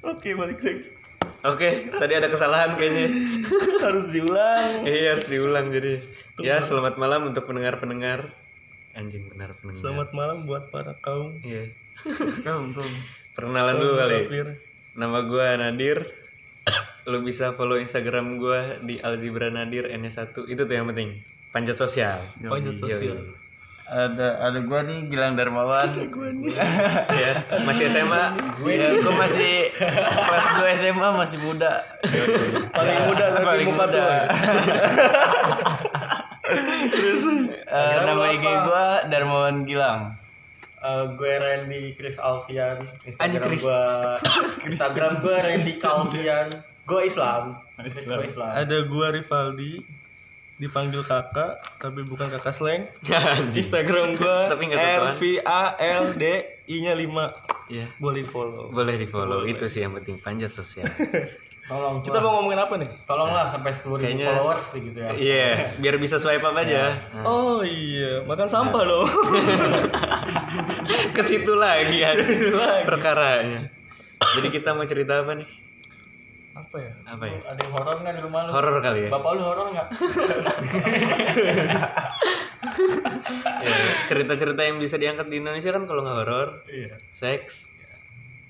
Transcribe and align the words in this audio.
Oke, 0.00 0.32
balik 0.32 0.60
lagi. 0.64 1.00
Oke, 1.40 1.88
tadi 1.88 2.12
ada 2.16 2.28
kesalahan 2.28 2.76
kayaknya. 2.76 3.08
Harus 3.84 4.12
diulang. 4.12 4.84
Iya 4.84 5.16
harus 5.16 5.26
diulang 5.28 5.72
jadi. 5.72 6.04
Ya 6.36 6.60
selamat 6.60 7.00
malam 7.00 7.32
untuk 7.32 7.48
pendengar-pendengar. 7.48 8.28
Anjing 8.92 9.32
benar 9.32 9.56
pendengar. 9.56 9.80
Selamat 9.80 10.08
malam 10.12 10.44
buat 10.44 10.68
para 10.68 10.92
kaum. 11.00 11.40
Iya. 11.40 11.72
Kaum, 12.48 12.72
kaum. 12.72 12.92
Perkenalan 13.36 13.76
dulu 13.76 13.92
kali. 14.00 14.16
Musafir. 14.24 14.48
Nama 14.96 15.18
gua 15.28 15.46
Nadir. 15.60 15.98
Lu 17.08 17.20
bisa 17.24 17.52
follow 17.56 17.76
Instagram 17.76 18.40
gua 18.40 18.80
di 18.80 19.00
Alzibra 19.00 19.48
Nadir 19.48 19.88
N1. 19.88 20.32
Itu 20.48 20.64
tuh 20.64 20.74
yang 20.76 20.88
penting. 20.92 21.24
Panjat 21.52 21.76
sosial. 21.76 22.20
Panjat 22.40 22.76
sosial. 22.80 23.39
Ada 23.90 24.38
ada 24.38 24.58
gua 24.62 24.86
nih 24.86 25.10
Gilang 25.10 25.34
Darmawan. 25.34 25.90
Ya, 27.20 27.32
masih 27.66 27.90
SMA. 27.90 28.38
Iya, 28.62 29.02
gua 29.02 29.14
masih 29.18 29.74
kelas 29.74 30.46
2 30.62 30.80
SMA 30.80 31.08
masih 31.18 31.38
muda. 31.42 31.82
Paling 32.70 32.98
muda 33.10 33.24
tapi 33.34 33.44
Paling 33.44 33.66
muka 33.66 33.84
muda. 33.84 33.92
tua. 33.92 34.18
Eh, 37.70 37.94
nama 38.02 38.26
IG 38.34 38.42
gua 38.42 39.06
Darmawan 39.06 39.62
Gilang. 39.62 40.18
Eh, 40.80 41.04
gue 41.14 41.32
Randy 41.38 41.94
Chris 41.94 42.18
Alfian. 42.18 42.82
Instagram 43.06 43.54
gue 43.54 43.82
Instagram 44.72 45.12
gue 45.22 45.36
Randy 45.38 45.78
Calvian 45.78 46.50
gue 46.82 47.00
Islam. 47.06 47.62
Chris 47.78 48.02
gue 48.02 48.26
Islam. 48.26 48.50
Ada 48.50 48.90
gua 48.90 49.14
Rivaldi 49.14 49.99
dipanggil 50.60 51.00
kakak 51.02 51.56
tapi 51.80 52.04
bukan 52.04 52.28
kakak 52.28 52.52
slang. 52.52 52.84
Instagram 53.56 54.14
gua 54.14 54.52
Tapi 54.52 54.68
R. 54.70 55.16
V 55.16 55.22
A 55.40 55.74
L 55.80 56.12
D 56.12 56.24
I 56.68 56.76
nya 56.78 56.92
5. 56.92 57.72
Iya. 57.72 57.86
Boleh 57.96 58.22
follow. 58.22 58.68
Boleh 58.68 58.94
di 58.94 59.08
follow. 59.08 59.42
Itu 59.42 59.66
sih 59.66 59.80
yang 59.80 59.96
penting 59.96 60.20
panjat 60.20 60.52
sosial. 60.52 60.84
tolong 61.70 62.02
Kita 62.02 62.18
mau 62.18 62.34
ngomongin 62.36 62.58
apa 62.58 62.74
nih? 62.76 62.90
tolonglah 63.06 63.46
sampai 63.46 63.70
10 63.70 63.86
ribu 63.86 63.94
Kayaknya- 63.96 64.26
followers 64.28 64.66
gitu 64.74 64.98
ya 64.98 65.10
Iya, 65.14 65.50
biar 65.78 65.94
bisa 65.96 66.18
swipe 66.18 66.42
up 66.42 66.52
aja. 66.52 66.98
Nah, 67.14 67.22
Oh 67.22 67.62
iya, 67.62 68.26
makan 68.26 68.50
sampah 68.50 68.82
loh. 68.82 69.06
ke 71.16 71.22
situ 71.22 71.52
lagi 71.54 72.02
ya 72.02 72.10
perkaranya. 72.82 73.70
Jadi 74.20 74.48
kita 74.50 74.74
mau 74.74 74.82
cerita 74.82 75.22
apa 75.22 75.32
nih? 75.32 75.46
Apa 76.50 76.76
ya? 76.76 76.92
Apa 77.06 77.24
ya? 77.24 77.38
ada 77.44 77.60
yang 77.60 77.72
horor 77.72 77.96
nggak 77.98 78.14
di 78.14 78.22
rumah 78.22 78.40
lu 78.42 78.50
Horor 78.50 78.76
kali 78.80 79.00
ya? 79.02 79.10
bapak 79.10 79.32
lu 79.32 79.42
horor 79.44 79.66
nggak 79.70 79.88
Ya, 83.60 83.76
cerita-cerita 84.06 84.62
yang 84.62 84.76
bisa 84.76 84.96
diangkat 84.96 85.26
di 85.26 85.36
Indonesia 85.38 85.70
kan 85.70 85.84
kalau 85.84 86.02
nggak 86.02 86.18
horor, 86.18 86.48
iya 86.66 86.92
seks, 87.12 87.68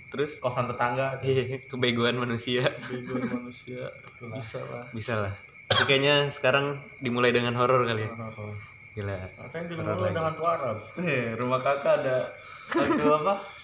terus 0.09 0.39
kosan 0.39 0.67
tetangga 0.67 1.19
iya, 1.21 1.59
kebegoan 1.61 2.17
manusia 2.17 2.67
Bego 2.83 3.19
manusia 3.37 3.91
bisa 4.19 4.59
lah. 4.65 4.85
bisa 4.91 5.15
lah. 5.21 5.33
Tapi 5.67 5.83
kayaknya 5.85 6.27
sekarang 6.29 6.83
dimulai 6.99 7.31
dengan 7.31 7.55
horor 7.55 7.85
kali 7.85 8.03
ya. 8.03 8.11
horor 8.11 8.55
Gila. 8.91 9.15
apa 9.15 9.55
yang 9.55 9.67
di 9.69 9.75
Horor 9.77 9.87
rumah 9.87 9.95
lu 9.95 10.03
lagi. 10.03 10.17
dengan 10.17 10.35
tua 10.35 10.51
Arab 10.53 10.79
Eh, 10.99 11.25
rumah 11.37 11.61
kakak 11.61 11.95
ada 12.01 12.19
satu 12.69 13.07
apa 13.17 13.35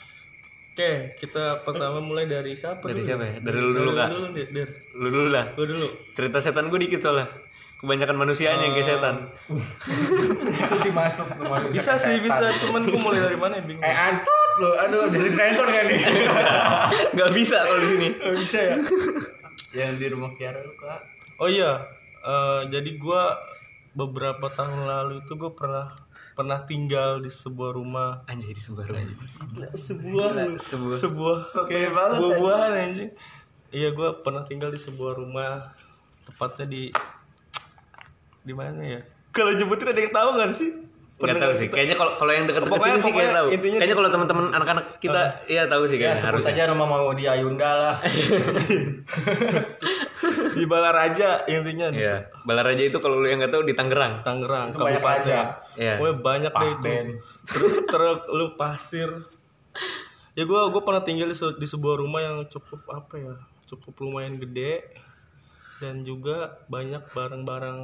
Oke, 0.77 0.93
kita 1.17 1.65
pertama 1.65 1.99
mulai 1.99 2.29
dari 2.29 2.53
siapa 2.53 2.85
Dari 2.85 3.01
dulu? 3.01 3.09
siapa 3.09 3.25
ya? 3.25 3.35
Dari 3.41 3.57
lu 3.57 3.73
dulu, 3.73 3.91
Kak. 3.91 4.09
Dulu, 4.13 4.27
Dir. 4.31 4.49
Dir. 4.53 4.69
Lu 4.93 5.09
dulu 5.09 5.29
lah. 5.33 5.49
Gua 5.57 5.65
dulu. 5.65 5.89
Cerita 6.13 6.37
setan 6.37 6.69
gue 6.69 6.77
dikit 6.79 7.01
soalnya. 7.01 7.33
Kebanyakan 7.77 8.17
manusianya 8.19 8.61
yang 8.63 8.77
kayak 8.77 8.85
setan. 8.87 9.17
itu 10.61 10.77
sih 10.77 10.93
masuk 10.93 11.25
tuh 11.31 11.45
manusia 11.47 11.73
Bisa 11.73 11.93
sih, 11.97 12.21
setan. 12.21 12.25
bisa. 12.29 12.45
Cuman 12.61 12.85
gua 12.85 13.01
mulai 13.03 13.21
dari 13.23 13.39
mana 13.39 13.55
ya, 13.55 13.65
bingung. 13.65 13.81
eh 13.81 13.97
antut 13.97 14.37
lu 14.57 14.71
aduh 14.75 15.03
bisa 15.09 15.25
disensor 15.27 15.67
gak 15.67 15.85
nih 15.87 16.01
Gak 17.21 17.31
bisa 17.33 17.57
kalau 17.59 17.77
di 17.79 17.89
sini. 17.89 18.09
Oh, 18.19 18.35
bisa 18.35 18.59
ya 18.59 18.77
yang 19.81 19.97
di 19.97 20.07
rumah 20.09 20.33
Kiara 20.33 20.61
lu 20.61 20.73
kak 20.75 21.01
Oh 21.37 21.49
iya, 21.49 21.89
eh, 22.19 22.61
jadi 22.69 22.91
gua 22.97 23.33
beberapa 23.93 24.49
tahun 24.51 24.85
lalu 24.85 25.21
itu 25.21 25.33
gue 25.35 25.53
pernah 25.53 25.89
pernah 26.37 26.61
tinggal 26.61 27.19
di 27.19 27.29
sebuah 27.29 27.73
rumah 27.73 28.21
Anjay 28.27 28.53
di 28.53 28.61
sebuah 28.61 28.85
rumah. 28.85 29.09
sebuah 29.73 30.31
Sebuah. 30.61 30.97
sebuah 30.99 31.39
kayak 31.65 31.91
banget, 31.91 32.17
buah-buahan 32.19 32.73
anjing. 32.79 33.11
Iya 33.69 33.89
gue 33.91 34.09
pernah 34.21 34.43
tinggal 34.43 34.69
di 34.69 34.77
sebuah 34.77 35.17
rumah 35.17 35.73
tepatnya 36.23 36.67
di 36.67 36.93
di 38.41 38.53
mana 38.53 38.79
ya? 38.79 39.01
Kalau 39.31 39.51
nyebutin 39.51 39.89
ada 39.89 39.99
yang 39.99 40.13
tahu 40.13 40.29
nggak 40.31 40.53
sih? 40.53 40.71
Nggak 41.17 41.37
tahu 41.39 41.53
sih. 41.55 41.67
Kayaknya 41.67 41.97
kalau 41.97 42.13
kalau 42.15 42.29
yang 42.31 42.45
dekat-dekat 42.45 42.77
sini 42.79 42.85
sih 42.85 42.93
kayak 42.93 43.05
pokoknya 43.09 43.33
tahu. 43.35 43.49
intinya- 43.51 43.79
Kayaknya 43.81 43.97
kalau 43.97 44.11
teman-teman 44.13 44.45
anak-anak 44.53 44.87
kita 44.99 45.23
iya 45.47 45.63
tahu 45.65 45.83
sih 45.83 45.97
ya 45.97 46.01
kayaknya 46.07 46.19
sebut 46.19 46.29
harusnya. 46.39 46.53
aja 46.55 46.71
rumah 46.71 46.87
mau 46.87 47.09
di 47.11 47.25
Ayunda 47.25 47.71
lah 47.73 47.97
Di 50.57 50.65
Balaraja 50.65 51.29
intinya 51.45 51.87
di 51.89 52.01
Iya. 52.01 52.33
Balaraja 52.43 52.83
itu 52.83 52.97
kalau 52.97 53.21
lu 53.21 53.27
yang 53.27 53.39
nggak 53.39 53.53
tahu 53.53 53.63
di 53.63 53.73
Tangerang. 53.73 54.21
Tangerang, 54.21 54.73
Itu 54.73 54.79
banyak 54.79 54.99
kabupaten. 54.99 55.21
raja. 55.23 55.39
Iya. 55.75 55.95
Pokoknya 55.97 56.17
banyak 56.19 56.53
deh 56.53 56.71
itu. 56.73 56.91
Terus 57.47 57.75
truk 57.85 58.21
lu 58.31 58.47
pasir. 58.55 59.11
Ya 60.33 60.43
gue 60.43 60.61
gua 60.67 60.83
pernah 60.83 61.01
tinggal 61.01 61.29
di, 61.29 61.37
se- 61.37 61.55
di 61.55 61.65
sebuah 61.65 61.97
rumah 61.99 62.21
yang 62.21 62.37
cukup 62.47 62.81
apa 62.89 63.15
ya? 63.15 63.35
Cukup 63.67 63.93
lumayan 63.99 64.37
gede 64.37 64.85
dan 65.77 66.01
juga 66.01 66.61
banyak 66.67 67.05
barang-barang 67.09 67.79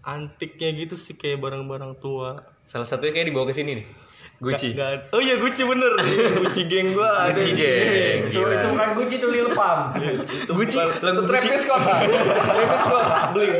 antiknya 0.00 0.70
gitu 0.74 0.94
sih 0.94 1.12
kayak 1.12 1.40
barang-barang 1.40 1.96
tua. 1.96 2.44
Salah 2.64 2.84
satunya 2.84 3.12
kayak 3.12 3.28
dibawa 3.28 3.46
ke 3.46 3.54
sini 3.54 3.80
nih. 3.80 3.86
Gucci. 4.44 4.68
Gak- 4.76 5.08
oh 5.10 5.20
iya 5.20 5.40
Gucci 5.40 5.62
bener. 5.64 5.92
Gucci 6.44 6.62
geng 6.68 6.92
gua 6.92 7.10
ada. 7.26 7.32
Gucci 7.32 7.50
geng. 7.56 8.28
itu 8.28 8.38
Gila. 8.38 8.54
itu 8.54 8.66
bukan 8.68 8.88
Gucci 8.94 9.14
itu 9.16 9.28
Lil 9.28 9.48
Pump 9.50 9.80
Gucci, 10.46 10.76
lagu 11.00 11.20
Travis 11.24 11.60
Scott 11.60 11.82
Travis 12.44 12.80
Scott, 12.80 13.06
Blink. 13.32 13.56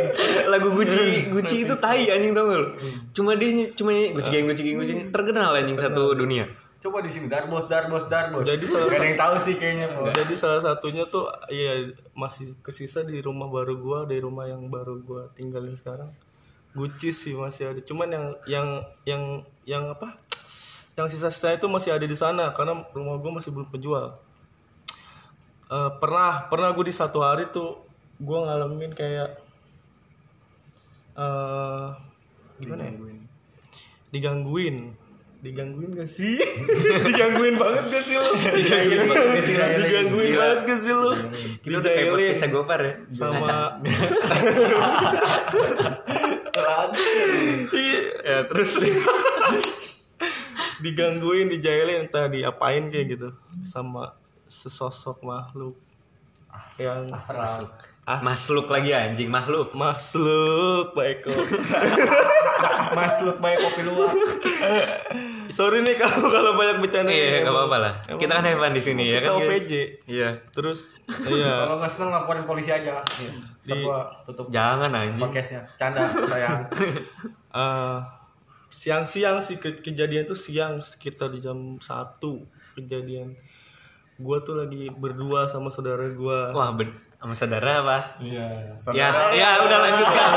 lagu 0.46 0.68
Gucci, 0.70 1.04
Gucci 1.32 1.56
itu 1.64 1.74
tai 1.74 2.06
anjing 2.06 2.32
tau 2.32 2.44
gak 2.46 2.58
lu? 2.60 2.68
Cuma 3.10 3.32
dia 3.32 3.48
cuma 3.72 3.90
nyanyi 3.90 4.12
Gucci 4.12 4.30
geng, 4.30 4.44
Gucci 4.46 4.62
geng, 4.62 4.76
Gucci 4.78 4.94
terkenal 5.08 5.56
anjing 5.56 5.74
satu 5.74 6.12
dunia. 6.12 6.44
coba 6.78 7.00
di 7.00 7.08
sini 7.08 7.32
Darbos 7.32 7.64
Darbos 7.64 8.04
Darbos 8.06 8.44
Jadi 8.44 8.68
salah 8.68 8.84
gak 8.86 9.00
ada 9.00 9.06
yang 9.08 9.16
tahu 9.16 9.34
sih 9.40 9.54
kayaknya. 9.56 9.88
Jadi 10.12 10.34
salah 10.36 10.60
satunya 10.60 11.08
tuh 11.08 11.32
ya 11.48 11.88
masih 12.12 12.52
kesisa 12.60 13.00
di 13.00 13.24
rumah 13.24 13.48
baru 13.48 13.80
gua, 13.80 14.04
di 14.04 14.20
rumah 14.20 14.44
yang 14.44 14.68
baru 14.68 15.00
gua 15.00 15.32
tinggalin 15.32 15.72
sekarang. 15.72 16.12
Gucci 16.76 17.08
sih 17.08 17.32
masih 17.32 17.72
ada. 17.72 17.80
Cuman 17.80 18.12
yang 18.12 18.26
yang 18.44 18.66
yang 19.08 19.22
yang 19.64 19.84
apa? 19.96 20.12
Yang 20.94 21.18
sisa-sisa 21.18 21.58
itu 21.58 21.66
masih 21.66 21.90
ada 21.90 22.06
di 22.06 22.14
sana 22.14 22.54
karena 22.54 22.86
rumah 22.94 23.18
gua 23.18 23.42
masih 23.42 23.50
belum 23.50 23.66
penjual. 23.70 24.14
Eh, 25.74 25.90
pernah 25.98 26.46
pernah 26.46 26.70
gue 26.76 26.86
di 26.86 26.94
satu 26.94 27.24
hari 27.24 27.50
tuh 27.50 27.82
gua 28.22 28.46
ngalamin 28.46 28.92
kayak 28.94 29.42
eh 31.18 31.86
gimana 32.62 32.82
ya? 32.86 32.92
Digangguin. 34.14 34.94
Digangguin 35.42 35.92
gak 35.98 36.08
sih? 36.08 36.38
Digangguin 37.10 37.58
banget 37.58 37.84
gak 37.90 38.04
sih 38.06 38.16
lu? 38.16 38.32
Digangguin 38.38 39.02
banget 39.10 39.28
gak 39.28 39.44
sih? 39.44 39.54
Digangguin 39.58 40.32
banget 40.38 40.60
gak 40.62 40.80
sih 40.80 40.92
lu? 40.94 41.12
Kita 41.60 41.76
udah 41.82 41.92
kayak 41.92 42.12
podcast 42.14 42.44
Gopar 42.48 42.80
ya. 42.80 42.94
sama 43.12 43.44
Ya 48.24 48.38
terus 48.48 48.70
digangguin, 50.84 51.48
dijailin 51.48 52.04
entah 52.04 52.28
diapain 52.28 52.92
kayak 52.92 53.16
gitu 53.16 53.28
sama 53.64 54.12
sesosok 54.44 55.24
makhluk 55.24 55.74
yang 56.76 57.08
as 58.04 58.20
Masluk 58.20 58.68
lagi 58.68 58.92
anjing 58.92 59.32
makhluk. 59.32 59.72
makhluk. 59.72 60.92
Mas 62.94 63.16
lu 63.24 63.32
baik 63.40 63.58
kopi 63.64 63.80
luwak 63.82 64.12
Sorry 65.48 65.80
nih 65.80 65.96
kalau 65.96 66.28
kalau 66.28 66.52
banyak 66.56 66.84
bercanda. 66.84 67.08
Iya, 67.08 67.48
nggak 67.48 67.54
apa-apa 67.54 67.76
lah. 67.80 67.94
Kita 68.04 68.32
kan 68.38 68.44
have 68.44 68.60
fun 68.60 68.72
di 68.76 68.82
sini 68.84 69.08
ya 69.08 69.24
kan. 69.24 69.40
OVJ. 69.40 69.72
Iya. 70.04 70.28
Terus 70.52 70.84
iya 71.32 71.68
kalau 71.68 71.80
nggak 71.80 71.92
seneng 71.92 72.10
laporin 72.12 72.44
polisi 72.48 72.72
aja 72.72 73.04
di 73.04 73.28
di 73.64 73.80
tutup 74.24 74.48
Jangan 74.48 74.88
anjing. 74.88 75.20
podcastnya 75.20 75.60
canda 75.76 76.08
sayang 76.28 76.64
eh, 77.60 77.98
siang-siang 78.74 79.38
sih 79.38 79.54
ke- 79.54 79.78
kejadian 79.78 80.24
tuh 80.24 80.34
siang 80.36 80.82
sekitar 80.82 81.30
di 81.30 81.38
jam 81.38 81.54
satu 81.78 82.42
kejadian 82.74 83.38
gua 84.16 84.38
tuh 84.40 84.54
lagi 84.56 84.90
berdua 84.90 85.46
sama 85.46 85.66
saudara 85.68 86.02
gua 86.08 86.50
Wah, 86.50 86.70
ben- 86.72 86.94
sama 87.16 87.32
saudara 87.32 87.80
apa? 87.80 87.98
iya 88.20 88.46
Ya, 88.92 89.08
ya 89.32 89.48
udah 89.58 89.78
lanjutkan. 89.80 90.28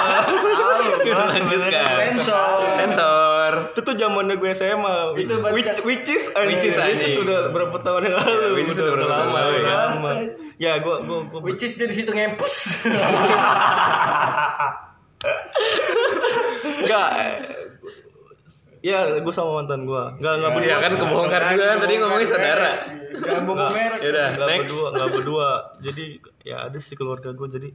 udah 1.02 1.26
lanjutkan. 1.28 1.84
sensor 1.90 2.60
Sensor. 2.76 3.52
itu 3.70 3.80
tuh 3.82 3.94
zamannya 3.94 4.36
gue 4.36 4.50
SMA 4.50 4.96
Itu 5.18 5.34
which, 5.42 5.68
which 5.82 6.06
is 6.06 6.30
Which 6.30 6.62
is 6.62 6.76
which 6.76 7.02
is 7.02 7.12
sudah 7.12 7.50
berapa 7.50 7.76
tahun 7.76 8.02
yang 8.06 8.16
lalu 8.16 8.36
Ya, 8.38 8.50
which 8.54 8.68
is 8.68 8.78
udah 8.78 8.92
berapa 8.94 9.10
lama 9.10 9.18
tahun 9.18 9.32
lalu, 9.34 9.50
udah 9.58 9.66
ya. 9.66 9.76
lama. 9.90 10.10
ya 10.56 10.72
gua 10.78 10.96
gua, 11.00 11.18
gua 11.26 11.40
which 11.42 11.60
is 11.60 11.74
dia 11.74 11.86
di 11.86 11.96
situ 11.96 12.10
ngempus 12.10 12.54
enggak 16.80 17.08
Iya, 18.80 19.20
gue 19.20 19.34
sama 19.34 19.60
mantan 19.60 19.84
gue. 19.84 20.02
Nggak 20.20 20.34
nggak 20.40 20.52
berdua. 20.56 20.68
Iya 20.68 20.76
kan 20.80 20.92
kebongkar 20.96 21.42
juga 21.52 21.64
kan 21.68 21.78
tadi 21.84 21.94
ngomongin 22.00 22.28
saudara. 22.28 22.70
Jangan 23.10 23.42
bohong 23.44 23.72
merek. 23.76 24.00
Yaudah, 24.00 24.28
nggak 24.32 24.48
next. 24.48 24.60
berdua, 24.64 24.86
nggak 24.96 25.10
berdua. 25.12 25.48
Jadi 25.84 26.04
ya 26.48 26.56
ada 26.64 26.78
sih 26.80 26.94
keluarga 26.96 27.28
gue. 27.36 27.48
Jadi 27.52 27.68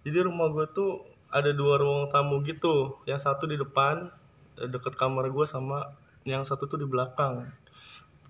jadi 0.00 0.18
rumah 0.24 0.48
gue 0.48 0.64
tuh 0.72 1.04
ada 1.28 1.50
dua 1.52 1.76
ruang 1.76 2.08
tamu 2.08 2.40
gitu. 2.42 2.96
Yang 3.04 3.20
satu 3.28 3.44
di 3.44 3.60
depan 3.60 4.08
eh, 4.56 4.68
deket 4.68 4.96
kamar 4.96 5.28
gue 5.28 5.44
sama 5.44 5.92
yang 6.24 6.44
satu 6.48 6.64
tuh 6.64 6.80
di 6.80 6.88
belakang. 6.88 7.44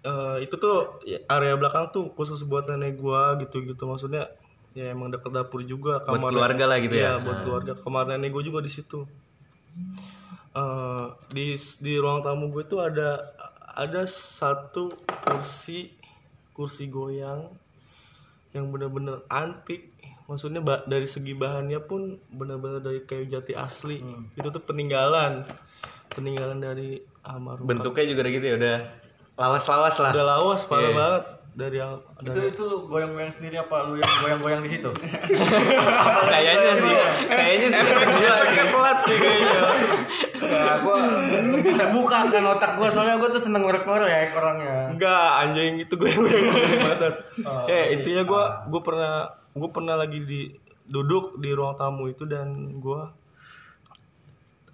Eh, 0.01 0.37
itu 0.49 0.57
tuh 0.59 0.99
ya, 1.07 1.23
area 1.31 1.55
belakang 1.55 1.95
tuh 1.95 2.11
khusus 2.17 2.43
buat 2.43 2.67
nenek 2.67 2.99
gue 2.99 3.23
gitu-gitu 3.47 3.85
maksudnya 3.85 4.33
ya 4.73 4.95
emang 4.95 5.11
deket 5.11 5.35
dapur 5.35 5.61
juga 5.67 6.01
kamar 6.07 6.31
keluarga 6.31 6.65
lah 6.65 6.79
gitu 6.81 6.95
ya? 6.95 7.19
Iya, 7.19 7.27
buat 7.27 7.39
keluarga 7.43 7.73
kamar 7.77 8.07
nenek 8.09 8.31
gue 8.33 8.43
juga 8.49 8.65
di 8.65 8.71
situ 8.73 9.05
Eh, 10.61 11.05
di 11.31 11.47
di 11.81 11.95
ruang 11.97 12.21
tamu 12.21 12.53
gue 12.53 12.65
tuh 12.67 12.83
ada 12.83 13.33
ada 13.73 14.03
satu 14.05 14.93
kursi 15.25 15.89
kursi 16.53 16.85
goyang 16.85 17.49
yang 18.51 18.69
bener-bener 18.69 19.25
antik 19.31 19.95
maksudnya 20.27 20.61
dari 20.85 21.07
segi 21.07 21.33
bahannya 21.33 21.81
pun 21.81 22.13
bener-bener 22.29 22.83
dari 22.83 23.01
kayu 23.03 23.25
jati 23.27 23.57
asli 23.57 24.05
itu 24.35 24.49
tuh 24.51 24.61
peninggalan 24.61 25.47
peninggalan 26.11 26.59
dari 26.59 26.99
almarhum 27.23 27.65
Bentuknya 27.65 28.05
juga 28.05 28.21
udah 28.21 28.33
gitu 28.33 28.45
ya 28.45 28.55
udah 28.59 28.77
lawas-lawas 29.39 29.97
lah. 29.97 30.11
udah 30.13 30.27
lawas 30.29 30.61
parah 30.67 30.83
Iya. 30.83 30.93
banget 30.93 31.25
dari 31.51 31.77
yang 31.79 31.95
Itu 32.23 32.39
itu 32.47 32.63
lu 32.63 32.77
goyang-goyang 32.87 33.33
sendiri 33.33 33.57
apa 33.59 33.91
lu 33.91 33.99
yang 33.99 34.13
goyang-goyang 34.23 34.63
di 34.63 34.71
situ? 34.71 34.91
Kayaknya 36.31 36.73
sih, 36.79 36.95
kayaknya 37.27 37.69
sih 37.69 37.83
sih. 37.83 38.67
pelat 38.71 38.99
sih 39.03 39.17
kayaknya 39.19 39.51
Ya, 40.41 40.81
gua 40.85 40.97
lebih 41.41 41.77
terbuka 41.77 42.29
kan 42.29 42.45
otak 42.45 42.77
gua 42.77 42.89
soalnya 42.93 43.17
gua 43.17 43.29
tuh 43.33 43.41
seneng 43.41 43.65
ngorek-ngorek 43.65 44.33
orangnya. 44.37 44.93
Enggak, 44.93 45.29
anjing 45.45 45.81
itu 45.81 45.95
gue 45.97 46.09
yang 46.09 46.25
bangsat. 46.85 47.15
eh, 47.69 47.97
intinya 47.97 48.23
gue 48.25 48.43
gue 48.69 48.81
pernah 48.85 49.15
gue 49.57 49.71
pernah 49.73 49.95
lagi 49.97 50.21
di 50.25 50.51
duduk 50.91 51.39
di 51.39 51.55
ruang 51.55 51.79
tamu 51.79 52.11
itu 52.11 52.27
dan 52.29 52.77
gue 52.83 53.01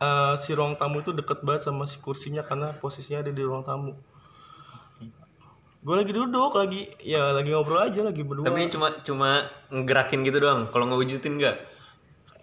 eh, 0.03 0.35
si 0.43 0.51
ruang 0.57 0.75
tamu 0.75 1.05
itu 1.05 1.15
deket 1.15 1.45
banget 1.47 1.69
sama 1.69 1.87
si 1.87 2.03
kursinya 2.03 2.43
karena 2.43 2.75
posisinya 2.79 3.23
ada 3.23 3.31
di 3.31 3.43
ruang 3.45 3.63
tamu. 3.63 3.95
Gue 5.87 5.95
lagi 5.95 6.11
duduk 6.11 6.59
lagi 6.59 6.91
ya 6.99 7.31
lagi 7.31 7.55
ngobrol 7.55 7.79
aja 7.79 8.03
lagi 8.03 8.27
berdua. 8.27 8.51
Tapi 8.51 8.67
ini 8.67 8.71
cuma 8.75 8.89
cuma 9.07 9.47
ngerakin 9.71 10.27
gitu 10.27 10.43
doang. 10.43 10.67
Kalau 10.75 10.91
ngewujudin 10.91 11.39
enggak? 11.39 11.76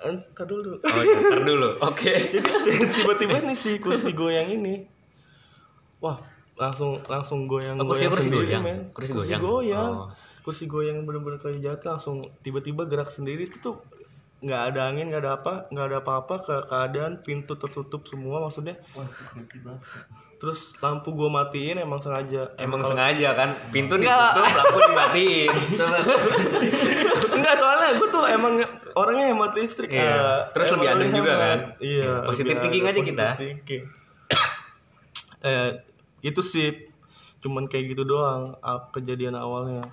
Entar 0.03 0.45
dulu. 0.45 0.83
Oh, 0.83 1.01
iya, 1.01 1.17
ntar 1.23 1.41
dulu. 1.41 1.69
Oke. 1.89 2.13
Jadi 2.35 2.85
tiba-tiba 2.91 3.39
nih 3.39 3.55
si 3.55 3.79
kursi 3.79 4.11
goyang 4.11 4.51
ini, 4.51 4.83
wah 5.97 6.19
langsung 6.53 6.99
langsung 7.07 7.47
goyang 7.47 7.79
Oh, 7.79 7.87
kursinya 7.87 8.11
kursi 8.11 8.27
sendiri 8.27 8.45
goyang? 8.51 8.63
men. 8.63 8.79
Kursi 8.91 9.11
kursi 9.15 9.31
goyang? 9.31 9.41
goyang. 9.41 9.91
Oh. 9.95 10.07
Kursi 10.43 10.63
goyang 10.67 10.97
bener-bener 11.07 11.39
kayak 11.39 11.63
jatuh 11.63 11.95
langsung 11.95 12.17
tiba-tiba 12.43 12.83
gerak 12.83 13.07
sendiri 13.07 13.47
itu 13.47 13.63
tuh 13.63 13.79
nggak 14.43 14.75
ada 14.75 14.91
angin 14.91 15.07
nggak 15.07 15.23
ada 15.23 15.31
apa 15.39 15.53
nggak 15.71 15.85
ada 15.87 15.97
apa-apa 16.03 16.35
ke 16.43 16.55
keadaan 16.67 17.13
pintu 17.23 17.55
tertutup 17.55 18.03
semua 18.03 18.43
maksudnya 18.43 18.75
terus 20.43 20.75
lampu 20.83 21.15
gua 21.15 21.31
matiin 21.31 21.79
emang 21.79 22.03
sengaja 22.03 22.51
Emang 22.59 22.83
sengaja 22.83 23.31
kan 23.31 23.55
pintu 23.71 23.95
ditutup, 23.95 24.43
lampu 24.43 24.77
dimatiin. 24.91 25.49
Enggak 27.39 27.55
soalnya 27.55 27.95
gue 27.95 28.07
tuh 28.11 28.23
emang 28.27 28.59
orangnya 28.91 29.31
hemat 29.31 29.55
listrik. 29.55 29.87
Iya. 29.87 30.03
eh, 30.03 30.39
Terus 30.51 30.67
lebih 30.75 30.87
adem 30.91 31.09
juga 31.15 31.31
hemat. 31.31 31.43
kan? 31.47 31.59
Iya. 31.79 32.11
Positive 32.27 32.59
lebih 32.59 32.63
thinking 32.67 32.83
aja 32.83 32.99
kita. 32.99 33.27
thinking. 33.39 33.83
eh 35.47 35.69
itu 36.19 36.41
sih 36.43 36.91
cuman 37.39 37.71
kayak 37.71 37.95
gitu 37.95 38.03
doang 38.03 38.59
ah, 38.59 38.83
kejadian 38.91 39.39
awalnya. 39.39 39.87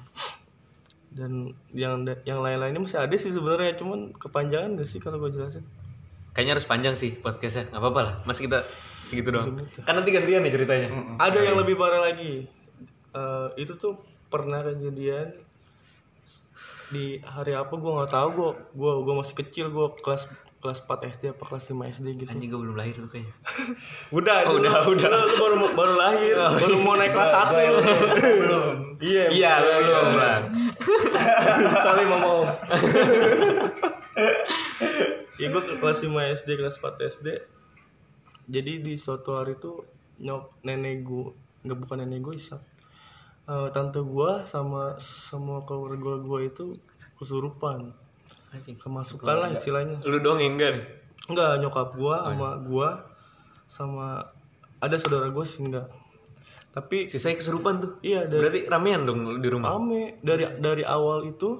Dan 1.14 1.54
yang 1.70 2.02
yang 2.26 2.42
lain-lainnya 2.42 2.82
masih 2.82 2.98
ada 2.98 3.14
sih 3.14 3.30
sebenarnya 3.30 3.78
cuman 3.78 4.14
kepanjangan 4.18 4.78
gak 4.78 4.88
sih 4.90 4.98
kalau 4.98 5.22
gue 5.22 5.30
jelasin? 5.30 5.62
Kayaknya 6.34 6.52
harus 6.58 6.66
panjang 6.66 6.94
sih 6.98 7.14
podcastnya. 7.18 7.70
Nggak 7.70 7.82
apa-apa 7.82 8.00
lah. 8.02 8.14
Masih 8.26 8.50
kita 8.50 8.62
segitu 9.10 9.28
doang. 9.28 9.58
Kan 9.80 9.94
nanti 9.94 10.10
gantian 10.10 10.40
nih 10.40 10.52
ceritanya. 10.52 10.88
Ada 11.16 11.38
yang 11.42 11.58
lebih 11.58 11.74
parah 11.74 12.00
lagi. 12.04 12.46
Eh, 13.10 13.48
itu 13.58 13.74
tuh 13.74 13.98
pernah 14.26 14.62
kejadian 14.62 15.34
di 16.88 17.18
hari 17.20 17.52
apa 17.52 17.70
gue 17.72 17.86
nggak 17.88 18.08
tahu 18.08 18.28
gue 18.32 18.50
gue 18.72 18.92
gue 19.00 19.14
masih 19.16 19.34
kecil 19.36 19.66
gue 19.68 19.86
kelas 19.96 20.26
kelas 20.58 20.78
4 20.82 21.06
SD 21.08 21.22
apa 21.30 21.44
kelas 21.44 21.64
5 21.66 21.86
SD 21.88 22.06
gitu 22.16 22.28
Anjing 22.28 22.46
gue 22.48 22.60
belum 22.60 22.74
lahir 22.74 22.94
tuh 22.94 23.06
kayaknya. 23.08 23.34
udah 24.18 24.36
Oh, 24.44 24.58
udah, 24.58 24.72
lu- 24.84 24.92
udah. 24.92 25.08
lu, 25.08 25.22
lu 25.24 25.34
baru 25.36 25.56
baru 25.72 25.94
lahir 25.96 26.34
baru 26.36 26.76
mau 26.80 26.94
naik 26.94 27.10
kelas 27.10 27.30
satu 27.32 27.54
iya 29.00 29.24
Iya, 29.30 29.52
belum 29.62 30.06
lah. 30.12 30.38
saling 31.80 32.06
ngomong 32.08 32.40
ya 35.36 35.46
gue 35.48 35.62
ke 35.62 35.74
kelas 35.74 35.98
5 36.00 36.10
SD 36.36 36.48
kelas 36.54 36.76
4 36.76 37.08
SD 37.08 37.26
jadi 38.50 38.82
di 38.82 38.94
suatu 38.94 39.32
hari 39.32 39.54
tuh 39.56 39.86
nyok 40.18 40.60
nenek 40.62 41.00
gue 41.00 41.30
nggak 41.62 41.78
bukan 41.78 42.02
nenek 42.02 42.20
gue 42.20 42.34
Isa. 42.36 42.58
Eh, 43.46 43.68
tante 43.70 43.98
gue 43.98 44.30
sama 44.44 44.94
semua 44.98 45.62
keluarga 45.62 46.18
gue 46.18 46.40
itu 46.44 46.64
kesurupan 47.16 47.90
kemasukan 48.76 49.26
lah 49.26 49.50
istilahnya 49.50 50.02
Lu 50.02 50.18
doang 50.18 50.38
yang 50.38 50.54
enggak 50.54 50.70
nih. 50.74 50.84
enggak 51.26 51.52
nyokap 51.58 51.88
gue 51.94 52.14
sama 52.16 52.48
gue 52.60 52.88
sama 53.66 54.06
ada 54.78 54.96
saudara 54.96 55.28
gue 55.28 55.44
sih 55.44 55.62
enggak 55.62 55.86
tapi 56.70 57.06
Sisanya 57.06 57.38
kesurupan 57.38 57.74
tuh. 57.78 57.92
iya 58.00 58.22
dari 58.24 58.42
Berarti 58.46 58.60
ramean 58.66 59.02
dong 59.02 59.20
di 59.38 59.48
rumah. 59.48 59.74
rame 59.74 60.18
dari 60.20 60.46
dari 60.56 60.82
awal 60.82 61.22
itu 61.24 61.58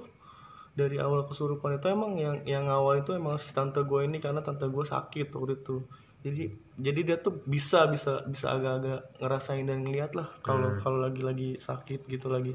dari 0.73 0.97
awal 0.97 1.27
kesurupan 1.27 1.77
itu 1.77 1.87
emang 1.87 2.15
yang 2.15 2.37
yang 2.45 2.67
awal 2.67 2.95
itu 2.97 3.11
emang 3.13 3.35
si 3.37 3.51
tante 3.51 3.83
gue 3.83 4.01
ini 4.03 4.19
karena 4.19 4.39
tante 4.41 4.65
gue 4.65 4.85
sakit 4.85 5.31
waktu 5.31 5.59
itu 5.59 5.83
jadi 6.21 6.53
jadi 6.77 7.01
dia 7.01 7.17
tuh 7.17 7.41
bisa 7.45 7.89
bisa 7.89 8.25
bisa 8.29 8.53
agak-agak 8.53 9.09
ngerasain 9.21 9.65
dan 9.65 9.81
ngeliat 9.81 10.13
lah 10.13 10.29
kalau 10.45 10.77
kalau 10.81 10.99
lagi 11.01 11.23
lagi 11.25 11.49
sakit 11.57 12.05
gitu 12.09 12.29
lagi 12.29 12.53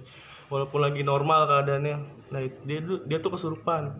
walaupun 0.50 0.79
lagi 0.81 1.01
normal 1.01 1.50
keadaannya. 1.50 1.97
Nah 2.29 2.39
dia 2.65 2.79
tuh- 2.81 3.03
dia 3.06 3.17
tuh 3.17 3.31
kesurupan. 3.33 3.94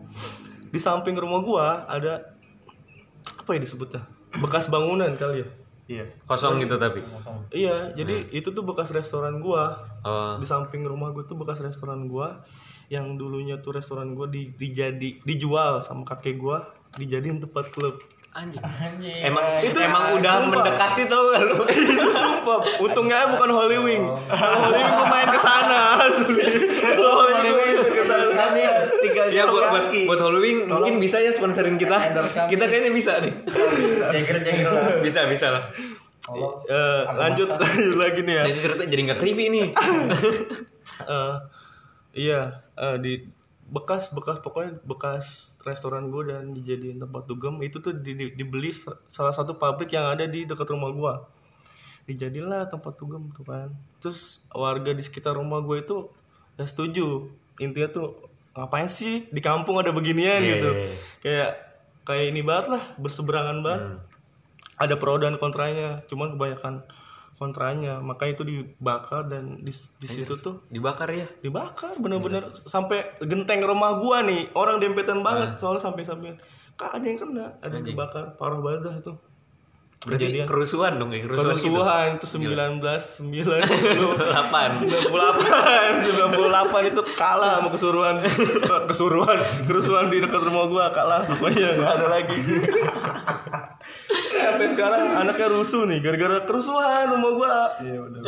Di 0.70 0.80
samping 0.82 1.18
rumah 1.18 1.42
gua 1.42 1.66
ada 1.88 2.36
apa 3.40 3.50
ya 3.56 3.60
disebutnya? 3.62 4.06
Bekas 4.38 4.68
bangunan 4.70 5.10
kali 5.16 5.46
ya? 5.46 5.48
Iya. 5.86 6.06
Kosong 6.26 6.58
gitu 6.58 6.82
tapi. 6.82 7.02
iya 7.54 7.94
jadi 7.94 8.26
itu 8.34 8.50
tuh 8.50 8.66
bekas 8.66 8.90
restoran 8.90 9.38
gua. 9.42 9.94
Oh. 10.06 10.38
di 10.38 10.46
samping 10.46 10.86
rumah 10.86 11.10
gue 11.10 11.26
tuh 11.26 11.38
bekas 11.38 11.62
restoran 11.62 12.06
gua. 12.06 12.46
Yang 12.86 13.18
dulunya 13.18 13.58
tuh 13.58 13.74
restoran 13.74 14.14
gua 14.14 14.30
di 14.30 14.54
dijadi 14.54 15.22
dijual 15.26 15.82
sama 15.82 16.06
kakek 16.06 16.38
gua. 16.38 16.70
Dijadiin 16.98 17.42
tempat 17.42 17.74
klub 17.74 18.02
Anjing. 18.36 18.60
Anjing. 18.60 19.22
Emang 19.24 19.46
Itu 19.60 19.80
emang 19.80 20.04
udah 20.14 20.34
sumpah. 20.38 20.52
mendekati 20.52 21.08
tau 21.08 21.24
gak 21.32 21.42
lu? 21.42 21.56
itu 21.72 22.10
sumpah 22.12 22.60
untungnya 22.78 23.32
bukan 23.32 23.48
Holy 23.50 23.78
Wing 23.80 24.04
Kalau 24.28 24.58
Holy 24.60 24.76
Wing 24.76 24.92
gue 24.92 25.08
main 25.08 25.28
ke 25.30 25.40
sana 25.40 25.80
asli 26.04 26.36
Holy 26.94 27.50
Wing 27.50 27.76
ke 27.80 28.04
sana 28.04 28.44
nih 28.52 28.68
tinggal 29.00 29.28
ya 29.32 29.44
buat 29.46 29.66
buat, 29.72 29.86
buat 30.04 30.20
Halloween 30.20 30.58
mungkin 30.68 30.96
bisa 30.98 31.18
ya 31.18 31.32
sponsorin 31.32 31.76
kita. 31.76 31.96
Kita 32.52 32.64
kayaknya 32.66 32.92
bisa 32.92 33.24
nih. 33.24 33.34
jengkel-jengkel 34.12 34.68
lah. 34.70 35.00
Bisa 35.00 35.20
bisa 35.26 35.48
lah. 35.56 35.64
Eh, 36.66 37.02
lanjut 37.16 37.48
lanjut 37.48 37.96
lagi 38.04 38.20
nih 38.20 38.34
ya 38.34 38.44
Nah, 38.44 38.52
cerita 38.52 38.84
jadi 38.84 39.02
nggak 39.06 39.20
creepy 39.22 39.46
nih. 39.48 39.68
Eh, 41.06 41.34
iya 42.18 42.42
eh, 42.76 42.96
di 42.98 43.14
bekas 43.66 44.14
bekas 44.14 44.38
pokoknya 44.40 44.78
bekas 44.86 45.58
restoran 45.66 46.14
gue 46.14 46.30
dan 46.30 46.54
dijadiin 46.54 47.02
tempat 47.02 47.26
dugem 47.26 47.58
itu 47.66 47.82
tuh 47.82 47.98
di- 47.98 48.14
di- 48.14 48.34
dibeli 48.38 48.70
sa- 48.70 49.02
salah 49.10 49.34
satu 49.34 49.58
pabrik 49.58 49.90
yang 49.90 50.06
ada 50.06 50.30
di 50.30 50.46
dekat 50.46 50.70
rumah 50.70 50.94
gue 50.94 51.14
dijadilah 52.06 52.70
tempat 52.70 52.94
dugem 53.02 53.34
tuh 53.34 53.42
kan. 53.42 53.74
Terus 53.98 54.38
warga 54.54 54.94
di 54.94 55.02
sekitar 55.02 55.34
rumah 55.34 55.58
gue 55.66 55.82
itu 55.82 56.06
nggak 56.56 56.70
setuju. 56.70 57.26
Intinya 57.58 57.90
tuh 57.90 58.08
ngapain 58.54 58.86
sih 58.86 59.26
di 59.34 59.42
kampung 59.42 59.82
ada 59.82 59.90
beginian? 59.90 60.40
Iya, 60.40 60.52
gitu. 60.54 60.70
iya, 60.70 60.86
iya. 60.86 60.98
kayak 61.26 61.52
kayak 62.06 62.26
ini 62.30 62.42
banget 62.46 62.78
lah 62.78 62.84
berseberangan 63.02 63.60
banget. 63.66 63.84
Hmm. 63.90 64.00
ada 64.76 65.00
pro 65.00 65.16
dan 65.16 65.40
kontranya 65.40 66.04
cuman 66.12 66.36
kebanyakan 66.36 66.84
kontranya. 67.36 68.00
Maka 68.00 68.28
itu 68.28 68.42
dibakar 68.42 69.28
dan 69.28 69.60
di, 69.60 69.72
di 69.72 70.08
situ 70.08 70.40
tuh 70.40 70.64
Dibakar 70.68 71.12
ya. 71.12 71.28
dibakar 71.40 71.96
bener-bener 72.00 72.52
sampai 72.66 73.20
genteng 73.24 73.64
rumah 73.64 74.00
gua 74.00 74.24
nih. 74.24 74.52
Orang 74.56 74.80
dempetan 74.80 75.20
banget 75.22 75.60
soalnya 75.60 75.84
sampai 75.84 76.04
sampai 76.04 76.36
kak 76.76 76.92
ada 76.96 77.06
yang 77.06 77.20
kena. 77.20 77.46
Ada 77.60 77.80
yang 77.80 77.88
dibakar. 77.88 78.36
Parah 78.36 78.60
banget 78.60 78.82
dah 78.88 78.96
itu. 79.00 79.14
Berarti 80.06 80.22
Kejadian. 80.22 80.46
kerusuhan 80.46 80.94
dong 81.02 81.10
ya, 81.10 81.26
kerusuhan, 81.26 81.58
gitu. 81.58 81.66
kerusuhan 81.66 82.08
itu 82.14 82.28
19 82.30 82.78
9 82.78 84.22
Delapan. 84.22 84.70
98 84.78 86.14
98 86.86 86.92
itu 86.94 87.02
kalah 87.18 87.58
sama 87.58 87.70
kesuruhan. 87.74 88.16
Kesuruhan 88.86 89.38
kerusuhan 89.66 90.06
di 90.14 90.22
dekat 90.22 90.46
rumah 90.46 90.70
gua 90.70 90.94
kalah. 90.94 91.26
Pokoknya 91.26 91.74
nggak 91.74 91.92
ada 91.98 92.08
lagi 92.22 92.38
sampai 94.32 94.68
sekarang 94.68 95.02
anaknya 95.16 95.48
rusuh 95.50 95.84
nih 95.84 96.00
gara-gara 96.00 96.44
kerusuhan 96.44 97.08
rumah 97.10 97.32
gua 97.34 97.56
Iya 97.80 98.00
udah. 98.02 98.22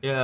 ya 0.00 0.22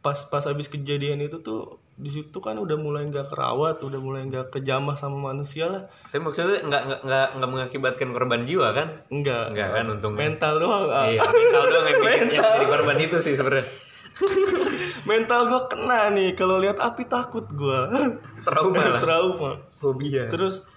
pas 0.00 0.18
pas 0.24 0.42
habis 0.42 0.66
kejadian 0.66 1.18
itu 1.20 1.38
tuh 1.40 1.76
di 1.92 2.10
situ 2.10 2.38
kan 2.38 2.54
udah 2.54 2.76
mulai 2.76 3.02
nggak 3.04 3.28
kerawat 3.28 3.80
udah 3.80 3.96
mulai 3.98 4.22
nggak 4.22 4.52
kejamah 4.52 4.94
sama 4.94 5.32
manusia 5.32 5.64
lah 5.64 5.82
Tapi 6.06 6.20
maksudnya 6.20 6.60
nggak 6.60 6.82
nggak 7.02 7.26
nggak 7.34 7.50
mengakibatkan 7.50 8.08
korban 8.10 8.44
jiwa 8.44 8.68
kan? 8.70 9.00
enggak 9.08 9.50
Enggak 9.50 9.68
kan 9.72 9.84
untungnya. 9.88 10.18
mental 10.22 10.52
doang 10.56 10.86
ah. 10.86 11.08
Iya, 11.08 11.24
mental 11.24 11.62
doang 11.64 11.86
yang 11.86 12.00
bikin 12.02 12.28
yang 12.36 12.44
jadi 12.52 12.66
korban 12.66 12.96
itu 13.00 13.16
sih 13.18 13.32
sebenarnya. 13.32 13.64
mental 15.04 15.40
gua 15.46 15.60
kena 15.66 16.00
nih 16.10 16.32
kalau 16.32 16.56
lihat 16.56 16.76
api 16.78 17.04
takut 17.04 17.48
gua 17.50 17.88
Trauma 18.42 18.76
lah. 18.78 19.00
trauma 19.02 19.50
Fobia. 19.74 20.28
terus 20.28 20.68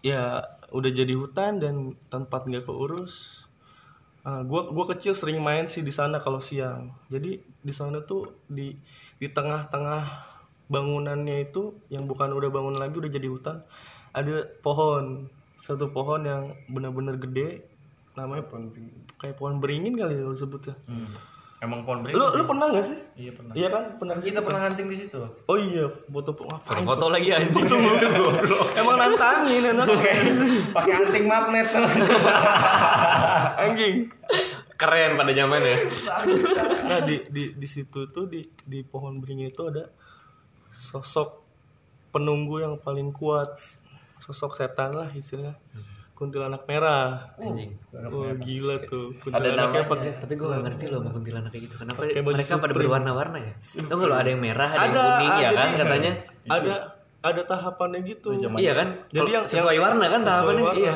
ya 0.00 0.42
udah 0.72 0.90
jadi 0.90 1.14
hutan 1.14 1.60
dan 1.60 1.74
tempat 2.08 2.48
nggak 2.48 2.64
keurus. 2.64 3.44
Ah, 4.24 4.40
gua 4.46 4.70
gua 4.72 4.88
kecil 4.96 5.12
sering 5.12 5.38
main 5.42 5.68
sih 5.68 5.84
di 5.84 5.92
sana 5.92 6.24
kalau 6.24 6.40
siang. 6.40 6.96
Jadi 7.12 7.38
di 7.42 7.72
sana 7.74 8.00
tuh 8.02 8.32
di 8.48 8.74
di 9.20 9.28
tengah-tengah 9.30 10.32
bangunannya 10.72 11.52
itu 11.52 11.76
yang 11.92 12.08
bukan 12.08 12.32
udah 12.32 12.48
bangun 12.48 12.80
lagi 12.80 12.96
udah 12.96 13.12
jadi 13.12 13.28
hutan 13.28 13.60
ada 14.16 14.48
pohon. 14.64 15.28
Satu 15.62 15.94
pohon 15.94 16.26
yang 16.26 16.42
benar-benar 16.66 17.20
gede 17.22 17.62
namanya 18.18 18.48
kayak 19.20 19.36
pohon 19.38 19.60
beringin. 19.60 19.94
kali 19.94 20.18
ya 20.18 20.24
lo 20.26 20.34
sebutnya. 20.36 20.74
Hmm. 20.88 21.12
Emang 21.62 21.86
pohon 21.86 21.98
lu 21.98 22.04
beringin 22.04 22.18
lu 22.18 22.26
sih? 22.28 22.42
pernah 22.44 22.66
nggak 22.68 22.82
sih 22.84 22.98
Iya 23.14 23.30
pernah. 23.32 23.52
iya 23.54 23.68
kan 23.70 23.82
pernah 23.94 24.14
Kita 24.18 24.40
pernah 24.40 24.60
hunting 24.60 24.88
di 24.88 24.96
situ. 24.98 25.18
oh 25.22 25.54
iya 25.56 25.86
foto 26.04 26.34
ngapain 26.34 26.82
Foto 26.82 27.06
lagi 27.06 27.28
anjing 27.30 27.64
itu 27.64 27.76
goblok. 28.18 28.66
emang 28.74 28.96
nantangin 28.98 29.62
enak 29.68 29.86
Pakai 30.72 30.92
hunting 30.92 31.24
magnet. 31.24 31.66
anjing 33.56 34.10
Keren 34.74 35.14
pada 35.14 35.30
zamannya. 35.30 35.76
nah 36.82 36.98
di 37.00 37.22
di 37.28 37.54
di 37.54 37.68
situ 37.68 38.10
tuh 38.10 38.26
di 38.26 38.42
di 38.60 38.82
pohon 38.82 39.22
beringin 39.22 39.46
itu 39.46 39.62
ada 39.64 39.86
sosok 40.68 41.38
penunggu 42.10 42.58
yang 42.58 42.74
paling 42.76 43.08
kuat 43.08 43.54
sosok 44.18 44.52
setan 44.52 44.92
lah 44.92 45.06
istilahnya 45.08 45.54
kuntilanak 46.22 46.62
merah 46.64 47.34
Anjing. 47.34 47.74
oh 47.90 48.30
gila 48.38 48.78
tuh 48.82 49.10
kuntilanaknya 49.18 49.58
namanya. 49.58 49.90
pakai 49.90 50.10
Tapi 50.22 50.32
gue 50.38 50.46
gak 50.46 50.62
ngerti 50.62 50.84
loh 50.86 50.98
sama 51.02 51.10
kuntilanak 51.10 51.50
kayak 51.50 51.62
gitu. 51.66 51.74
Kenapa 51.76 52.00
mereka 52.06 52.54
pada 52.56 52.72
berwarna-warna 52.72 53.38
ya? 53.42 53.52
Tau 53.82 53.96
gak 53.96 54.06
lo 54.06 54.14
ada 54.14 54.28
yang 54.30 54.38
merah, 54.38 54.70
ada, 54.70 54.78
yang 54.78 54.94
Ada, 54.94 55.02
kuning 55.02 55.32
ya 55.34 55.34
ada 55.42 55.50
kan 55.52 55.66
nih. 55.66 55.78
katanya? 55.82 56.12
ada 56.44 56.74
ada 57.22 57.40
tahapannya 57.44 58.00
gitu 58.04 58.28
Iya 58.34 58.72
kan? 58.72 58.88
Jadi 59.08 59.30
yang- 59.32 59.46
sesuai 59.46 59.74
yang- 59.74 59.84
warna 59.84 60.04
kan 60.06 60.20
tahapannya? 60.22 60.62
warna. 60.64 60.78
Iya. 60.78 60.94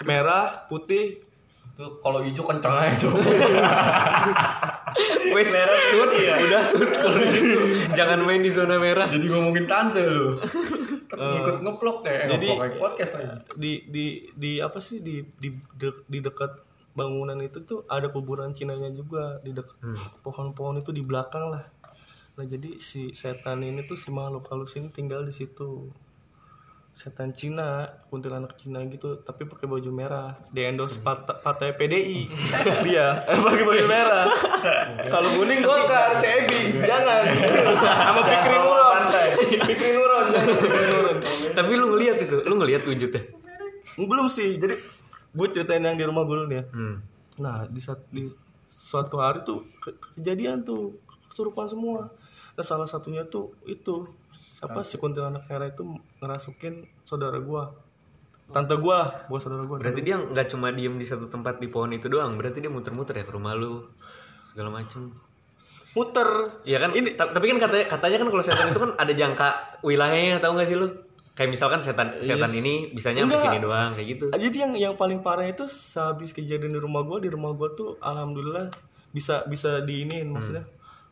merah 0.00 0.44
putih 0.66 1.20
Itu 1.80 1.96
kalau 1.96 2.20
hijau 2.20 2.44
kenceng 2.44 2.76
aja 2.76 2.92
coba. 3.00 3.18
Wes, 5.32 5.48
shoot, 5.48 6.10
udah 6.12 6.60
shoot 6.60 6.90
kalau 6.92 7.16
di 7.16 7.28
situ. 7.30 7.56
Jangan 7.94 8.20
main 8.20 8.44
di 8.44 8.52
zona 8.52 8.76
merah. 8.76 9.08
Jadi 9.08 9.26
ngomongin 9.26 9.64
tante 9.64 10.04
lu. 10.04 10.36
Ikut 11.08 11.56
ngeplok 11.64 12.04
kayak 12.04 12.36
Jadi- 12.36 12.52
ngeplok 12.52 12.76
podcast 12.76 13.12
aja. 13.16 13.40
di 13.56 13.80
di 13.86 14.06
di 14.34 14.60
apa 14.60 14.76
sih 14.76 15.00
di 15.00 15.24
di 15.34 15.48
de- 15.72 16.04
di 16.04 16.18
dekat 16.20 16.52
bangunan 16.92 17.38
itu 17.38 17.62
tuh 17.62 17.86
ada 17.86 18.10
kuburan 18.10 18.52
Cinanya 18.52 18.92
juga 18.92 19.40
di 19.40 19.56
dekat 19.56 19.78
pohon-pohon 20.20 20.76
itu 20.76 20.90
di 20.90 21.00
belakang 21.00 21.48
lah. 21.48 21.64
Nah 22.36 22.44
jadi 22.44 22.76
si 22.76 23.14
setan 23.14 23.62
ini 23.62 23.80
tuh 23.82 23.96
si 23.96 24.10
makhluk 24.10 24.44
halus 24.50 24.76
ini 24.76 24.92
tinggal 24.92 25.24
di 25.24 25.32
situ. 25.32 25.88
Setan 26.90 27.32
Cina, 27.32 27.88
kuntilanak 28.12 28.60
Cina 28.60 28.84
gitu, 28.84 29.24
tapi 29.24 29.48
pakai 29.48 29.64
baju 29.64 29.88
merah. 29.88 30.36
Di 30.52 30.68
endorse 30.68 31.00
partai, 31.00 31.40
partai 31.40 31.72
PDI. 31.72 32.28
Dia 32.84 33.24
eh, 33.24 33.40
pakai 33.40 33.64
baju 33.64 33.84
merah. 33.88 34.28
Kalau 35.08 35.32
kuning 35.40 35.64
Golkar, 35.64 36.12
Sebi, 36.12 36.76
jangan. 36.82 37.24
Sama 37.80 38.20
Fikri 38.20 38.52
Nuron. 38.52 39.02
Fikri 39.64 39.90
Nuron, 39.96 40.24
jangan 40.28 40.54
Fikri 40.60 40.84
Nuron. 40.92 41.16
Tapi 41.56 41.72
lu 41.72 41.86
ngeliat 41.96 42.16
itu, 42.20 42.36
lu 42.44 42.54
ngeliat 42.60 42.82
wujudnya. 42.84 43.22
Belum 43.96 44.26
sih. 44.28 44.60
Jadi 44.60 44.74
gue 45.30 45.46
ceritain 45.54 45.80
yang 45.80 45.96
di 45.96 46.04
rumah 46.04 46.26
gue 46.26 46.36
dulu 46.36 46.46
nih 46.50 46.58
ya. 46.58 46.64
Hmm. 46.74 46.94
Nah 47.40 47.64
di 47.64 47.80
saat 47.80 48.02
di 48.10 48.28
suatu 48.68 49.22
hari 49.22 49.40
tuh 49.40 49.64
ke- 49.78 49.96
kejadian 50.18 50.60
tuh 50.60 51.00
kesurupan 51.32 51.64
semua. 51.64 52.10
Nah 52.52 52.64
salah 52.66 52.84
satunya 52.84 53.24
tuh 53.24 53.54
itu 53.64 54.04
apa 54.60 54.84
si 54.84 54.96
kuntilanak 54.96 55.48
merah 55.48 55.68
itu 55.68 55.82
ngerasukin 56.20 56.84
saudara 57.02 57.40
gua, 57.40 57.72
tante 58.52 58.76
gua, 58.76 59.24
bukan 59.26 59.40
saudara 59.40 59.64
gua. 59.64 59.80
Berarti 59.80 60.00
dia 60.04 60.20
nggak 60.20 60.46
cuma 60.52 60.68
diem 60.68 60.94
di 60.94 61.06
satu 61.08 61.26
tempat 61.26 61.56
di 61.58 61.72
pohon 61.72 61.90
itu 61.90 62.12
doang. 62.12 62.36
Berarti 62.36 62.60
dia 62.60 62.68
muter-muter 62.68 63.16
ya 63.16 63.24
ke 63.24 63.32
rumah 63.32 63.56
lu 63.56 63.88
segala 64.44 64.68
macem. 64.68 65.12
muter. 65.90 66.62
Iya 66.62 66.78
kan? 66.78 66.94
Ini 66.94 67.18
tapi 67.18 67.50
kan 67.50 67.58
katanya 67.58 67.86
katanya 67.90 68.16
kan 68.22 68.28
kalau 68.30 68.44
setan 68.46 68.70
itu 68.70 68.78
kan 68.78 68.92
ada 68.94 69.10
jangka 69.10 69.48
wilayahnya 69.82 70.38
tahu 70.38 70.54
nggak 70.54 70.68
sih 70.70 70.78
lu? 70.78 70.86
Kayak 71.34 71.50
misalkan 71.50 71.80
setan 71.82 72.14
setan 72.22 72.46
Yes. 72.46 72.60
ini 72.62 72.74
bisanya 72.94 73.26
sampai 73.26 73.34
Enggak. 73.34 73.50
sini 73.50 73.58
doang 73.58 73.90
kayak 73.98 74.08
gitu. 74.14 74.24
Jadi 74.30 74.56
yang 74.60 74.72
yang 74.78 74.94
paling 74.94 75.18
parah 75.18 75.50
itu 75.50 75.66
sehabis 75.66 76.30
kejadian 76.30 76.76
di 76.76 76.80
rumah 76.80 77.02
gua, 77.02 77.18
di 77.18 77.26
rumah 77.26 77.50
gua 77.58 77.74
tuh 77.74 77.98
alhamdulillah 77.98 78.70
bisa 79.10 79.42
bisa 79.50 79.82
diinin 79.82 80.30
maksudnya. 80.30 80.62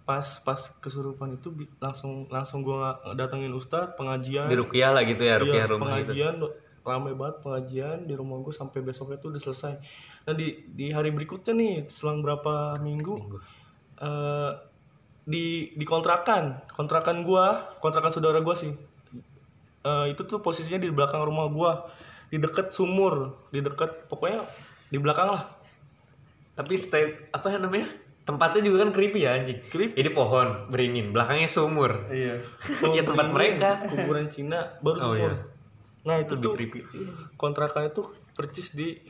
Pas 0.08 0.24
pas 0.40 0.56
kesurupan 0.80 1.36
itu 1.36 1.52
langsung 1.76 2.24
langsung 2.32 2.64
gua 2.64 2.96
datengin 3.12 3.52
ustadz 3.52 3.92
pengajian. 4.00 4.48
Di 4.48 4.56
rukiah 4.56 4.96
lah 4.96 5.04
gitu 5.04 5.20
ya, 5.20 5.36
rukiah 5.36 5.68
Iya, 5.68 5.72
rumah 5.76 6.00
gitu. 6.00 6.16
pengajian 6.16 6.34
ramai 6.80 7.12
banget 7.12 7.36
pengajian 7.44 7.98
di 8.08 8.16
rumah 8.16 8.40
gue 8.40 8.48
sampai 8.56 8.80
besoknya 8.80 9.20
tuh 9.20 9.36
udah 9.36 9.42
selesai. 9.44 9.76
Nah 10.24 10.32
di 10.32 10.64
di 10.72 10.88
hari 10.88 11.12
berikutnya 11.12 11.52
nih 11.52 11.72
selang 11.92 12.24
berapa 12.24 12.80
minggu, 12.80 13.36
eh, 14.00 14.50
di 15.28 15.76
di 15.76 15.84
kontrakan 15.84 16.64
kontrakan 16.72 17.20
gua 17.28 17.76
kontrakan 17.84 18.08
saudara 18.08 18.40
gua 18.40 18.56
sih 18.56 18.72
Eh, 19.78 20.06
itu 20.10 20.26
tuh 20.26 20.42
posisinya 20.42 20.80
di 20.82 20.90
belakang 20.90 21.22
rumah 21.22 21.46
gua 21.52 21.72
di 22.28 22.36
deket 22.36 22.74
sumur 22.74 23.36
di 23.54 23.62
deket 23.62 24.10
pokoknya 24.10 24.42
di 24.90 24.98
belakang 24.98 25.28
lah 25.32 25.44
Tapi 26.58 26.74
stay 26.74 27.30
apa 27.30 27.54
ya 27.54 27.62
namanya? 27.62 27.86
Tempatnya 28.28 28.60
juga 28.60 28.84
kan 28.84 28.90
creepy 28.92 29.24
ya 29.24 29.32
anjing. 29.34 29.56
Creepy. 29.64 29.96
Ini 29.96 30.10
pohon 30.12 30.68
beringin, 30.68 31.10
belakangnya 31.10 31.48
sumur. 31.48 32.12
iya 32.12 32.36
Ya, 32.96 33.00
tempat 33.00 33.32
mereka. 33.32 33.88
kuburan 33.88 34.28
Cina 34.28 34.76
baru 34.78 34.96
Oh, 34.98 35.04
sumur 35.10 35.32
iya. 35.32 35.40
nah 36.04 36.16
itu 36.16 36.32
Lebih 36.32 36.44
tuh 36.44 36.52
creepy. 36.54 36.80
kontrakan 37.34 37.88
itu 37.88 38.04
percis 38.32 38.70
di 38.70 39.00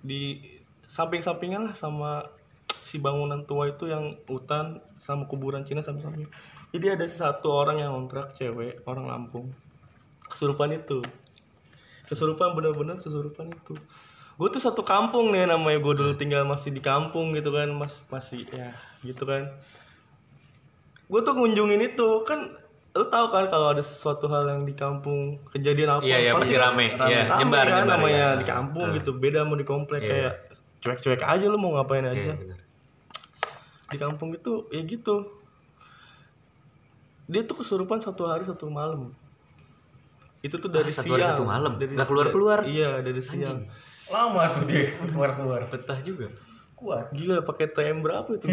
di 0.00 0.38
samping-sampingan 0.86 1.66
lah 1.66 1.74
sama 1.74 2.22
si 2.68 2.96
bangunan 2.96 3.42
tua 3.42 3.66
itu 3.66 3.84
yang 3.84 4.14
hutan 4.24 4.78
sama 4.94 5.26
kuburan 5.26 5.60
Cina 5.60 5.82
samping-samping. 5.82 6.30
Jadi 6.70 6.86
ada 6.88 7.02
satu 7.04 7.50
orang 7.50 7.78
yang 7.78 7.90
kontrak 7.92 8.30
cewek 8.32 8.78
orang 8.84 9.06
Lampung 9.06 9.50
kesurupan 10.24 10.70
itu 10.72 11.02
kesurupan 12.04 12.52
bener-bener 12.52 12.94
kesurupan 12.96 13.48
itu 13.48 13.74
gue 14.36 14.48
tuh 14.50 14.60
satu 14.60 14.82
kampung 14.82 15.30
nih 15.30 15.44
namanya 15.44 15.78
gue 15.78 15.94
dulu 15.94 16.12
tinggal 16.12 16.44
masih 16.44 16.68
di 16.68 16.80
kampung 16.80 17.32
gitu 17.32 17.48
kan 17.48 17.68
mas 17.70 18.04
masih 18.06 18.44
ya 18.46 18.68
gitu 19.00 19.24
kan 19.24 19.48
gue 21.06 21.20
tuh 21.22 21.32
ngunjungin 21.32 21.80
itu 21.86 22.08
kan 22.22 22.52
lu 22.92 23.06
tahu 23.06 23.26
kan 23.28 23.44
kalau 23.46 23.70
ada 23.70 23.80
sesuatu 23.80 24.24
hal 24.26 24.44
yang 24.46 24.62
di 24.62 24.72
kampung 24.72 25.36
kejadian 25.50 25.88
apa 25.90 26.00
Iya, 26.02 26.16
iya, 26.18 26.30
pasti 26.32 26.56
rame. 26.56 26.88
Iya, 26.90 27.28
rame 27.28 27.38
nyebar, 27.38 27.64
kan 27.64 27.74
nyebar, 27.78 27.92
namanya 27.92 28.26
iya. 28.26 28.40
di 28.40 28.46
kampung 28.46 28.86
Ah. 28.86 28.94
gitu 28.94 29.10
beda 29.14 29.40
mau 29.42 29.52
di 29.52 29.64
komplek 29.64 30.00
Iya. 30.00 30.10
kayak 30.10 30.34
cuek-cuek 30.78 31.20
aja 31.22 31.44
lu 31.44 31.56
mau 31.56 31.72
ngapain 31.74 32.04
Iya, 32.04 32.12
aja 32.14 32.32
di 33.86 33.96
kampung 33.96 34.32
itu 34.32 34.68
ya 34.68 34.80
gitu 34.82 35.28
dia 37.26 37.42
tuh 37.42 37.56
kesurupan 37.56 37.98
satu 37.98 38.22
hari 38.24 38.44
satu 38.44 38.68
malam 38.68 39.12
itu 40.40 40.54
tuh 40.54 40.68
dari 40.68 40.88
Ah, 40.88 40.94
satu 40.94 41.06
siang 41.06 41.16
hari 41.16 41.32
satu 41.32 41.44
malam? 41.44 41.72
Dari- 41.74 41.92
Nggak 41.92 42.06
keluar-keluar? 42.06 42.58
iya 42.64 43.00
dari 43.00 43.18
siang 43.18 43.66
Lama 44.06 44.42
tuh 44.50 44.64
dia 44.64 44.90
keluar-keluar. 45.00 45.66
Betah 45.66 45.98
juga. 46.00 46.28
Kuat. 46.72 47.08
gila 47.08 47.40
pakai 47.40 47.66
TM 47.68 47.98
berapa 47.98 48.28
itu 48.30 48.52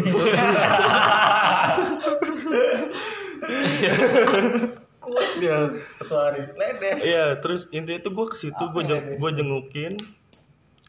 Kuat 4.96 5.28
dia 5.36 5.68
satu 6.00 6.14
hari. 6.16 6.40
Ledes. 6.50 7.04
iya 7.04 7.36
terus 7.36 7.68
intinya 7.68 8.00
tuh 8.00 8.12
gue 8.12 8.26
ke 8.26 8.36
situ 8.38 8.64
gue 8.64 8.82
jeng 8.82 9.20
gue 9.20 9.30
jengukin 9.34 9.92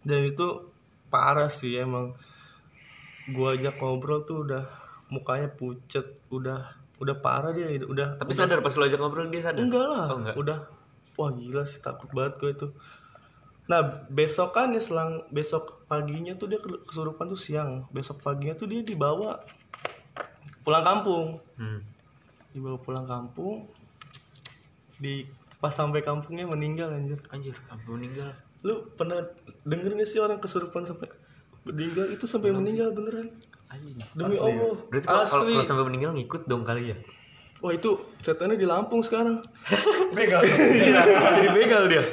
dan 0.02 0.24
itu 0.24 0.72
parah 1.10 1.50
sih 1.50 1.76
emang 1.76 2.16
gue 3.28 3.48
ajak 3.52 3.76
ngobrol 3.78 4.24
tuh 4.24 4.48
udah 4.48 4.64
mukanya 5.10 5.52
pucet 5.52 6.24
udah 6.30 6.72
udah 6.96 7.16
parah 7.18 7.52
dia 7.52 7.68
udah 7.78 8.16
Tapi 8.16 8.32
sadar 8.32 8.64
pas 8.64 8.72
lo 8.72 8.88
ajak 8.88 8.96
ngobrol 8.96 9.28
dia 9.28 9.44
sadar. 9.44 9.60
enggak 9.60 9.84
lah 9.84 10.08
Oh, 10.08 10.18
enggak. 10.18 10.36
udah 10.40 10.58
wah 11.14 11.30
gila 11.30 11.64
sih 11.64 11.84
takut 11.84 12.08
banget 12.10 12.40
gue 12.40 12.50
itu 12.54 12.68
nah 13.66 13.82
besokannya 14.08 14.78
selang 14.78 15.26
besok 15.30 15.86
paginya 15.86 16.38
tuh 16.38 16.46
dia 16.46 16.62
ke- 16.62 16.86
kesurupan 16.86 17.26
tuh 17.26 17.40
siang. 17.40 17.90
Besok 17.90 18.22
paginya 18.22 18.54
tuh 18.54 18.66
dia 18.66 18.82
dibawa 18.82 19.42
pulang 20.62 20.86
kampung. 20.86 21.42
Hmm. 21.58 21.82
dibawa 22.50 22.78
pulang 22.78 23.04
kampung. 23.04 23.68
Di 24.96 25.26
pas 25.58 25.74
sampai 25.74 26.00
kampungnya 26.00 26.46
meninggal 26.46 26.94
anjir. 26.94 27.20
Anjir, 27.28 27.56
sampai 27.66 27.90
meninggal. 27.90 28.32
lu 28.66 28.82
pernah 28.98 29.22
denger 29.62 29.94
gak 29.94 30.10
sih 30.10 30.18
orang 30.18 30.42
kesurupan 30.42 30.86
sampai 30.86 31.06
meninggal? 31.64 32.10
Itu 32.10 32.26
sampai 32.26 32.50
meninggal 32.50 32.94
beneran. 32.94 33.30
Anjing. 33.66 33.98
demi 34.14 34.38
Allah. 34.38 34.78
Berarti 34.88 35.06
kalau 35.06 35.26
kalau- 35.26 35.42
asli. 35.42 35.54
kalau 35.54 35.66
sampai 35.66 35.86
meninggal 35.86 36.12
ngikut 36.14 36.42
dong 36.46 36.62
kali 36.62 36.94
ya. 36.94 36.98
wah 37.64 37.74
itu 37.74 37.98
setannya 38.22 38.58
di 38.58 38.68
Lampung 38.68 39.02
sekarang. 39.02 39.42
Begal. 40.18 40.42
jadi 41.38 41.50
begal 41.50 41.90
dia 41.90 42.04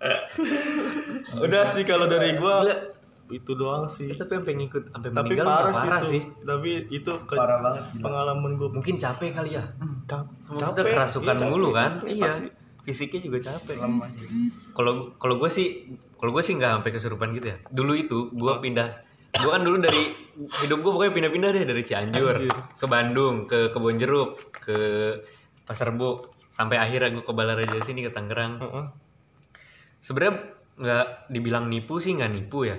udah 1.44 1.62
sih 1.66 1.84
kalau 1.84 2.06
dari 2.06 2.34
gua 2.34 2.62
Gila. 2.62 2.76
itu 3.30 3.52
doang 3.52 3.84
sih 3.84 4.10
Tapi 4.10 4.32
sampai 4.34 4.54
ngikut 4.56 4.82
sampai 4.88 5.08
tapi 5.08 5.26
meninggal 5.30 5.46
parah, 5.46 5.70
mah 5.70 5.82
parah 5.86 6.00
sih, 6.02 6.18
sih. 6.18 6.22
tapi 6.42 6.70
itu 6.88 7.12
ke 7.22 7.34
Parah 7.34 7.58
banget, 7.60 7.82
gila. 7.90 8.02
pengalaman 8.02 8.50
gua 8.56 8.68
Mungkin 8.70 8.94
capek 8.96 9.30
kali 9.30 9.50
ya. 9.52 9.64
Cap- 10.04 10.26
Maksudnya 10.48 10.82
capek. 10.82 10.92
kerasukan 10.92 11.36
Iya, 11.36 11.46
mulu 11.46 11.68
kan? 11.70 11.90
capek, 11.96 12.08
iya. 12.10 12.24
pasti. 12.26 12.48
Fisiknya 12.80 13.20
juga 13.22 13.38
capek. 13.44 13.76
Kalau 14.72 14.92
kalau 15.14 15.34
gue 15.36 15.46
sih 15.48 15.66
kalau 16.16 16.32
gue 16.32 16.40
sih 16.40 16.54
nggak 16.54 16.70
sampai 16.74 16.90
kesurupan 16.90 17.30
gitu 17.32 17.46
ya. 17.46 17.56
Dulu 17.66 17.92
itu 17.94 18.18
gue 18.30 18.52
pindah 18.58 18.88
gue 19.32 19.46
kan 19.48 19.62
dulu 19.62 19.78
dari 19.78 20.10
hidup 20.58 20.80
gue 20.80 20.90
pokoknya 20.90 21.12
pindah-pindah 21.12 21.50
deh 21.52 21.64
dari 21.64 21.82
Cianjur 21.82 22.34
Anjir. 22.34 22.50
ke 22.74 22.86
Bandung 22.88 23.46
ke 23.46 23.68
Kebon 23.68 23.94
Jeruk 23.94 24.30
ke 24.50 24.76
Pasar 25.62 25.94
Rebo 25.94 26.24
sampai 26.50 26.76
akhirnya 26.76 27.12
gue 27.12 27.22
ke 27.22 27.30
Balaraja 27.30 27.78
sini 27.78 28.02
ke 28.02 28.10
Tangerang 28.10 28.58
Heeh. 28.58 28.84
Sebenarnya 30.00 30.34
nggak 30.74 31.06
dibilang 31.28 31.68
nipu 31.68 31.96
sih 31.96 32.12
nggak 32.12 32.30
nipu 32.30 32.64
ya. 32.64 32.76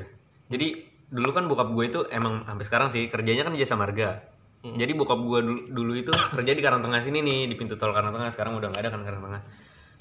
Jadi 0.47 0.73
dulu 1.07 1.29
kan 1.31 1.45
bokap 1.45 1.69
gue 1.69 1.85
itu 1.85 1.99
emang 2.07 2.43
sampai 2.43 2.65
sekarang 2.65 2.87
sih 2.87 3.07
kerjanya 3.07 3.43
kan 3.43 3.53
di 3.53 3.59
jasa 3.59 3.75
marga. 3.75 4.21
Jadi 4.61 4.93
bokap 4.93 5.17
gue 5.17 5.39
dulu, 5.41 5.59
dulu 5.67 5.93
itu 5.95 6.11
kerja 6.11 6.51
di 6.51 6.61
Karangtengah 6.61 7.01
sini 7.01 7.19
nih 7.19 7.45
di 7.45 7.55
pintu 7.55 7.75
tol 7.75 7.91
Karangtengah. 7.91 8.29
Sekarang 8.29 8.53
udah 8.55 8.69
nggak 8.69 8.81
ada 8.81 8.89
kan 8.89 9.01
Karangtengah. 9.01 9.41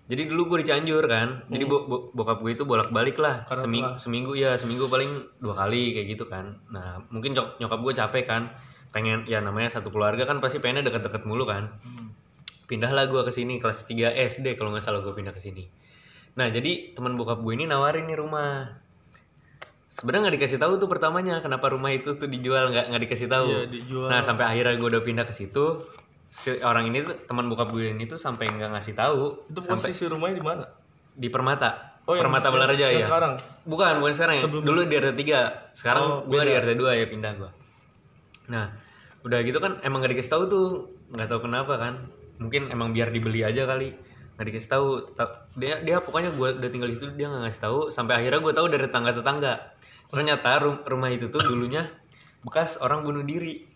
Jadi 0.05 0.27
dulu 0.27 0.43
gue 0.47 0.59
di 0.61 0.67
Cianjur 0.67 1.05
kan. 1.07 1.29
Jadi 1.47 1.65
bo- 1.65 1.87
bo- 1.87 2.05
bokap 2.11 2.41
gue 2.41 2.53
itu 2.53 2.65
bolak 2.65 2.91
balik 2.91 3.17
lah 3.17 3.47
seminggu, 3.63 3.89
seminggu 3.97 4.33
ya 4.35 4.51
seminggu 4.57 4.85
paling 4.87 5.11
dua 5.39 5.55
kali 5.57 5.95
kayak 5.95 6.07
gitu 6.11 6.25
kan. 6.27 6.59
Nah 6.69 7.01
mungkin 7.09 7.33
nyok- 7.33 7.57
nyokap 7.57 7.81
gue 7.81 7.93
capek 7.95 8.25
kan. 8.27 8.43
Pengen 8.91 9.23
ya 9.25 9.39
namanya 9.39 9.71
satu 9.71 9.89
keluarga 9.89 10.27
kan 10.27 10.43
pasti 10.43 10.59
pengennya 10.59 10.83
deket-deket 10.85 11.23
mulu 11.23 11.47
kan. 11.47 11.71
Pindahlah 12.67 13.07
gue 13.07 13.23
ke 13.23 13.31
sini 13.31 13.59
kelas 13.59 13.87
3 13.87 14.15
SD 14.15 14.55
kalau 14.55 14.71
nggak 14.71 14.83
salah 14.83 15.01
gue 15.01 15.11
pindah 15.11 15.33
ke 15.33 15.43
sini 15.43 15.67
nah 16.39 16.47
jadi 16.47 16.95
teman 16.95 17.19
bokap 17.19 17.43
gue 17.43 17.53
ini 17.55 17.67
nawarin 17.67 18.07
nih 18.07 18.19
rumah. 18.19 18.79
Sebenarnya 19.91 20.31
nggak 20.31 20.37
dikasih 20.39 20.59
tahu 20.63 20.79
tuh 20.79 20.87
pertamanya 20.87 21.43
kenapa 21.43 21.69
rumah 21.69 21.91
itu 21.91 22.15
tuh 22.15 22.31
dijual 22.31 22.71
nggak 22.71 22.95
nggak 22.95 23.03
dikasih 23.11 23.29
tahu. 23.29 23.47
Iya, 23.51 23.63
dijual. 23.67 24.07
nah 24.07 24.23
sampai 24.23 24.47
akhirnya 24.47 24.79
gue 24.79 24.89
udah 24.89 25.03
pindah 25.03 25.25
ke 25.27 25.35
situ 25.35 25.83
si 26.31 26.55
orang 26.63 26.87
ini 26.87 27.03
tuh 27.03 27.19
teman 27.27 27.51
bokap 27.51 27.75
gue 27.75 27.91
ini 27.91 28.07
tuh 28.07 28.15
sampai 28.17 28.47
nggak 28.47 28.71
ngasih 28.71 28.95
tahu. 28.95 29.51
Itu 29.51 29.61
sampai 29.61 29.91
posisi 29.91 30.07
rumahnya 30.07 30.37
di 30.39 30.45
mana? 30.45 30.65
di 31.11 31.29
Permata. 31.29 32.01
Oh, 32.09 32.17
yang- 32.17 32.27
Permata 32.27 32.49
yang 32.49 32.97
ya 32.97 33.03
sekarang? 33.05 33.33
bukan 33.67 33.93
bukan 34.01 34.13
sekarang 34.15 34.35
ya. 34.39 34.43
Dulu 34.47 34.81
di 34.89 34.95
RT 34.97 35.15
3 35.15 35.77
sekarang 35.77 36.03
Oh, 36.03 36.19
gue 36.25 36.41
di 36.43 36.53
RT 36.55 36.71
2 36.75 36.97
ya 36.97 37.07
pindah 37.11 37.33
gue 37.37 37.51
nah 38.51 38.67
udah 39.23 39.39
gitu 39.47 39.63
kan 39.63 39.79
emang 39.87 40.03
gak 40.03 40.17
dikasih 40.17 40.33
tahu 40.33 40.43
tuh. 40.49 40.67
Nggak 41.13 41.29
tahu 41.29 41.41
kenapa 41.47 41.77
kan. 41.77 41.95
Mungkin 42.41 42.73
emang 42.73 42.91
biar 42.91 43.13
dibeli 43.13 43.45
aja 43.45 43.69
kali 43.69 43.93
nggak 44.41 44.49
dikasih 44.49 44.71
tahu. 44.73 44.89
Ta- 45.13 45.45
dia 45.53 45.85
dia 45.85 46.01
pokoknya 46.01 46.33
gue 46.33 46.49
udah 46.65 46.71
tinggal 46.73 46.89
di 46.89 46.97
situ 46.97 47.13
dia 47.13 47.29
nggak 47.29 47.45
ngasih 47.45 47.61
tahu. 47.61 47.79
Sampai 47.93 48.17
akhirnya 48.17 48.41
gue 48.41 48.53
tahu 48.57 48.67
dari 48.73 48.89
tetangga 48.89 49.13
tetangga 49.13 49.53
ternyata 50.09 50.49
rum- 50.65 50.81
rumah 50.89 51.13
itu 51.13 51.29
tuh 51.29 51.45
dulunya 51.45 51.93
bekas 52.41 52.81
orang 52.81 53.05
bunuh 53.05 53.21
diri. 53.21 53.69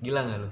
Gila 0.00 0.20
nggak 0.24 0.38
lu? 0.40 0.48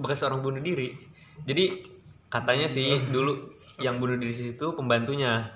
Bekas 0.00 0.24
orang 0.24 0.40
bunuh 0.40 0.64
diri. 0.64 0.96
Jadi 1.44 1.84
katanya 2.32 2.64
sih 2.64 2.96
dulu 3.12 3.52
yang 3.76 4.00
bunuh 4.00 4.16
diri 4.16 4.32
situ 4.32 4.72
pembantunya. 4.72 5.52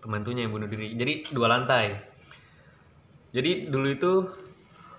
Pembantunya 0.00 0.48
yang 0.48 0.56
bunuh 0.56 0.72
diri. 0.72 0.96
Jadi 0.96 1.36
dua 1.36 1.52
lantai. 1.52 2.00
Jadi 3.36 3.68
dulu 3.68 3.86
itu 3.92 4.12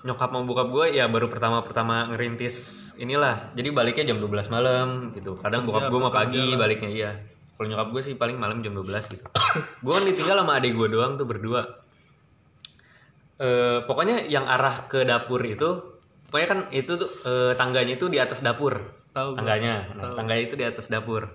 nyokap 0.05 0.29
mau 0.29 0.45
bokap 0.45 0.69
gue 0.69 0.85
ya 1.01 1.09
baru 1.09 1.25
pertama-pertama 1.25 2.13
ngerintis 2.13 2.86
inilah 2.97 3.53
jadi 3.53 3.69
baliknya 3.71 4.13
jam 4.13 4.17
12 4.19 4.53
malam 4.53 5.13
gitu. 5.13 5.37
Kadang 5.39 5.69
bokap 5.69 5.89
gue 5.89 5.99
mau 6.01 6.13
pagi 6.13 6.57
baliknya 6.57 6.89
iya. 6.89 7.11
Kalau 7.57 7.73
nyokap 7.73 7.87
gue 7.89 8.01
sih 8.05 8.13
paling 8.13 8.37
malam 8.37 8.61
jam 8.61 8.77
12 8.77 9.17
gitu. 9.17 9.25
Gue 9.83 9.93
kan 9.97 10.05
ditinggal 10.05 10.45
sama 10.45 10.61
adik 10.61 10.77
gue 10.77 10.93
doang 10.93 11.17
tuh 11.17 11.25
berdua. 11.25 11.81
Eh, 13.41 13.81
pokoknya 13.81 14.29
yang 14.29 14.45
arah 14.45 14.85
ke 14.85 15.01
dapur 15.01 15.41
itu 15.41 15.97
pokoknya 16.29 16.47
kan 16.53 16.59
itu 16.69 17.01
tuh 17.01 17.09
eh, 17.25 17.57
tangganya 17.57 17.97
itu 17.97 18.13
di 18.13 18.21
atas 18.21 18.45
dapur. 18.45 18.77
Tahu 19.09 19.33
gua. 19.33 19.37
tangganya 19.41 19.89
nah, 19.97 20.13
tangganya 20.13 20.43
itu 20.45 20.53
di 20.53 20.65
atas 20.69 20.85
dapur. 20.85 21.33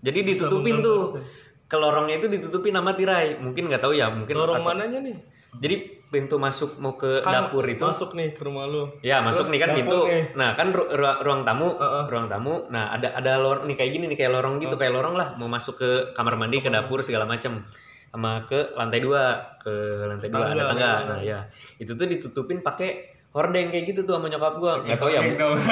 Jadi 0.00 0.18
ditutupin 0.24 0.80
tuh. 0.80 1.20
ke 1.68 1.76
lorongnya 1.76 2.16
itu 2.16 2.32
ditutupin 2.32 2.72
sama 2.72 2.96
tirai. 2.96 3.36
Mungkin 3.36 3.68
nggak 3.68 3.84
tahu 3.84 3.92
ya 3.92 4.08
mungkin 4.08 4.32
lorong 4.32 4.60
atau- 4.60 4.68
mananya 4.72 5.04
nih? 5.04 5.16
Jadi 5.60 5.76
pintu 6.12 6.36
masuk 6.36 6.76
mau 6.76 6.92
ke 6.92 7.24
Kan 7.24 7.48
dapur 7.48 7.64
itu? 7.64 7.80
masuk 7.80 8.12
nih 8.12 8.30
ke 8.30 8.44
rumah 8.44 8.68
lu. 8.68 8.84
Ya 9.00 9.18
masuk 9.18 9.48
Terus 9.48 9.52
nih 9.56 9.60
kan 9.60 9.70
pintu. 9.72 10.00
nih. 10.04 10.36
nah 10.36 10.52
kan 10.52 10.68
ru- 10.68 10.86
ru- 10.86 11.20
ruang 11.20 11.42
tamu 11.42 11.72
Heeh. 11.72 12.04
ruang 12.06 12.28
tamu. 12.28 12.68
Nah 12.68 12.92
ada 12.92 13.16
ada 13.16 13.40
lorong 13.40 13.64
nih 13.64 13.74
kayak 13.74 13.90
gini 13.90 14.04
nih 14.06 14.18
kayak 14.18 14.32
lorong 14.32 14.60
gitu 14.60 14.76
kayak 14.76 14.92
lorong 14.92 15.16
lah. 15.16 15.32
Mau 15.34 15.48
masuk 15.48 15.74
ke 15.74 15.90
kamar 16.12 16.36
mandi 16.36 16.60
ke 16.60 16.68
dapur 16.68 17.00
segala 17.00 17.24
macam 17.24 17.64
sama 18.06 18.44
ke 18.44 18.76
lantai 18.76 19.00
dua 19.00 19.22
ke 19.58 19.72
lantai 20.04 20.28
dua 20.28 20.44
ada 20.46 20.68
Tangga, 20.68 20.68
tangga. 20.68 20.84
ya. 20.84 21.08
nah 21.08 21.20
ya 21.22 21.38
itu 21.80 21.96
tuh 21.96 22.04
ditutupin 22.04 22.60
pakai 22.60 23.11
hordeng 23.32 23.66
kayak 23.68 23.84
gitu 23.88 24.00
tuh 24.04 24.14
sama 24.14 24.28
nyokap 24.28 24.54
gua 24.56 24.72
nggak 24.84 24.96
tahu 24.96 25.08
ya 25.08 25.20
dong. 25.34 25.56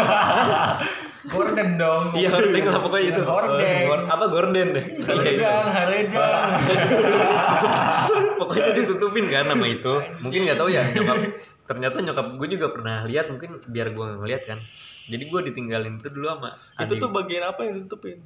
Gorden 1.20 1.76
dong. 1.76 2.16
iya 2.16 2.32
hordeng 2.32 2.64
lah 2.64 2.80
pokoknya 2.80 3.06
itu 3.12 3.22
Hordeng. 3.22 3.84
Apa 4.08 4.24
gorden 4.26 4.68
deh 4.72 4.84
Iya. 4.96 5.04
Haledang, 5.04 5.66
haledang. 5.68 6.48
pokoknya 8.40 8.72
ditutupin 8.74 9.24
kan 9.28 9.44
nama 9.46 9.66
itu 9.68 9.92
mungkin 10.20 10.48
nggak 10.48 10.58
tahu 10.58 10.68
ya 10.72 10.82
nyokap 10.90 11.16
ternyata 11.68 11.96
nyokap 12.00 12.26
gue 12.34 12.48
juga 12.50 12.66
pernah 12.72 13.04
lihat 13.04 13.28
mungkin 13.28 13.60
biar 13.62 13.92
gue 13.92 14.06
ngeliat 14.16 14.42
kan 14.48 14.58
jadi 15.06 15.24
gue 15.28 15.40
ditinggalin 15.52 16.00
itu 16.00 16.08
dulu 16.08 16.26
sama 16.26 16.50
itu 16.80 16.94
adik. 16.96 16.98
tuh 16.98 17.10
bagian 17.12 17.44
apa 17.44 17.60
yang 17.62 17.74
ditutupin 17.80 18.18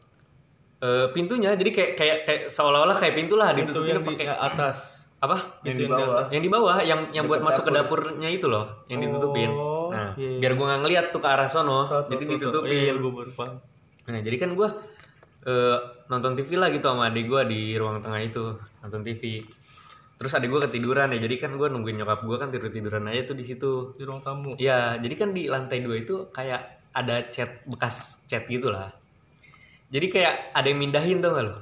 Eh, 0.85 1.07
pintunya 1.17 1.57
jadi 1.57 1.71
kayak 1.73 1.93
kayak 1.97 2.19
kayak 2.29 2.43
seolah-olah 2.53 3.01
kayak 3.01 3.17
pintu 3.17 3.41
lah 3.41 3.57
itu 3.57 3.65
ditutupin 3.65 4.05
pakai 4.05 4.29
atas 4.29 5.04
apa 5.25 5.37
yang 5.65 5.77
di 5.81 5.89
bawah 5.89 6.29
yang 6.29 6.43
di 6.45 6.51
bawah 6.53 6.77
yang 6.85 7.01
yang 7.17 7.25
buat 7.25 7.41
masuk 7.41 7.65
ke 7.65 7.73
dapurnya 7.73 8.29
itu 8.29 8.45
loh 8.45 8.85
yang 8.93 9.01
ditutupin 9.01 9.49
Oh, 9.51 9.89
nah 9.89 10.13
iya, 10.21 10.37
iya. 10.37 10.41
biar 10.45 10.53
gue 10.57 10.67
nggak 10.69 10.81
ngeliat 10.85 11.07
tuh 11.13 11.21
ke 11.25 11.29
arah 11.29 11.49
sono 11.49 11.89
jadi 12.13 12.25
ditutupin 12.37 12.69
Iya, 12.69 12.93
gua 13.01 13.13
baru 13.25 13.33
paham. 13.33 13.57
Nah, 14.05 14.21
jadi 14.21 14.37
kan 14.37 14.51
gue 14.53 14.69
nonton 16.09 16.33
TV 16.37 16.57
lah 16.57 16.69
gitu 16.73 16.85
sama 16.89 17.09
adik 17.13 17.25
gue 17.29 17.43
di 17.49 17.61
ruang 17.77 18.01
tengah 18.01 18.21
itu 18.21 18.45
nonton 18.85 19.01
TV. 19.05 19.45
Terus 20.15 20.33
adik 20.37 20.49
gue 20.49 20.61
ketiduran 20.71 21.13
ya, 21.13 21.19
jadi 21.21 21.37
kan 21.37 21.53
gue 21.57 21.69
nungguin 21.69 22.01
nyokap 22.01 22.25
gue 22.25 22.37
kan 22.39 22.49
tidur 22.49 22.71
tiduran 22.73 23.05
aja 23.11 23.29
tuh 23.29 23.37
di 23.37 23.45
situ. 23.45 23.73
di 23.99 24.03
ruang 24.05 24.21
tamu 24.25 24.57
Iya, 24.57 25.01
jadi 25.01 25.15
kan 25.17 25.29
di 25.37 25.49
lantai 25.49 25.85
dua 25.85 25.97
itu 26.01 26.29
kayak 26.33 26.93
ada 26.95 27.29
cat 27.29 27.67
bekas 27.69 28.25
cat 28.31 28.47
gitu 28.49 28.71
lah. 28.73 28.89
Jadi 29.93 30.07
kayak 30.11 30.57
ada 30.57 30.67
yang 30.67 30.81
mindahin 30.81 31.21
tuh 31.21 31.31
gak 31.35 31.45
lo? 31.45 31.57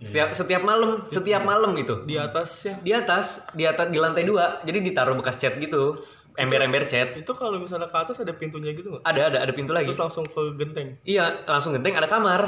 Setiap 0.00 0.32
setiap 0.32 0.62
malam, 0.62 1.04
setiap 1.06 1.42
malam 1.42 1.76
gitu. 1.76 2.02
di 2.02 2.16
atasnya 2.16 2.80
Di 2.80 2.90
atas, 2.90 3.44
di 3.52 3.62
atas 3.62 3.86
di 3.86 3.96
lantai 3.96 4.24
dua, 4.24 4.58
jadi 4.60 4.80
ditaruh 4.80 5.12
bekas 5.12 5.36
cat 5.36 5.54
gitu, 5.54 5.92
ember-ember 6.32 6.84
cat. 6.84 7.12
itu 7.14 7.28
kalau 7.30 7.60
misalnya 7.60 7.84
ke 7.86 7.98
atas 7.98 8.16
ada 8.18 8.32
pintunya 8.32 8.72
gitu 8.72 8.88
nggak 8.90 9.04
Ada 9.04 9.20
ada 9.28 9.38
ada 9.44 9.52
pintu 9.52 9.70
lagi. 9.70 9.86
terus 9.86 10.00
langsung 10.00 10.24
ke 10.24 10.56
genteng 10.56 10.96
Iya, 11.02 11.44
langsung 11.44 11.72
genteng 11.72 11.94
ada 11.94 12.08
kamar. 12.08 12.40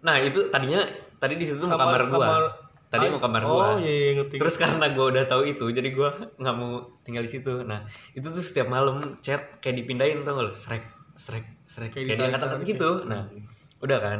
Nah, 0.00 0.16
itu 0.18 0.48
tadinya 0.48 0.86
tadi 1.16 1.34
di 1.34 1.42
situ 1.42 1.60
mau 1.62 1.74
kamar, 1.74 2.06
gua. 2.06 2.26
Tadi 2.86 3.06
mau 3.06 3.18
kamar 3.18 3.42
gua. 3.42 3.66
oh 3.66 3.76
iya, 3.76 3.90
iya 3.90 4.10
ngerti 4.16 4.34
Terus 4.38 4.54
karena 4.56 4.86
gua 4.90 5.06
udah 5.10 5.24
tahu 5.26 5.42
itu, 5.44 5.66
jadi 5.68 5.90
gua 5.90 6.10
nggak 6.36 6.54
mau 6.54 6.72
tinggal 7.02 7.22
di 7.22 7.30
situ. 7.32 7.62
Nah, 7.62 7.82
itu 8.12 8.24
tuh 8.24 8.38
setiap 8.40 8.66
malam 8.66 9.18
chat 9.18 9.58
kayak 9.58 9.76
dipindahin 9.76 10.22
tau 10.22 10.34
gak 10.36 10.46
lo? 10.46 10.52
Srek, 10.54 10.86
srek, 11.14 11.42
srek. 11.64 11.90
Kayak, 11.90 12.06
Kayak 12.06 12.18
diangkat-angkat 12.20 12.58
ditarik-tarik 12.60 12.70
gitu. 12.70 12.90
Nah, 13.04 13.22
udah 13.80 13.98
kan. 13.98 14.18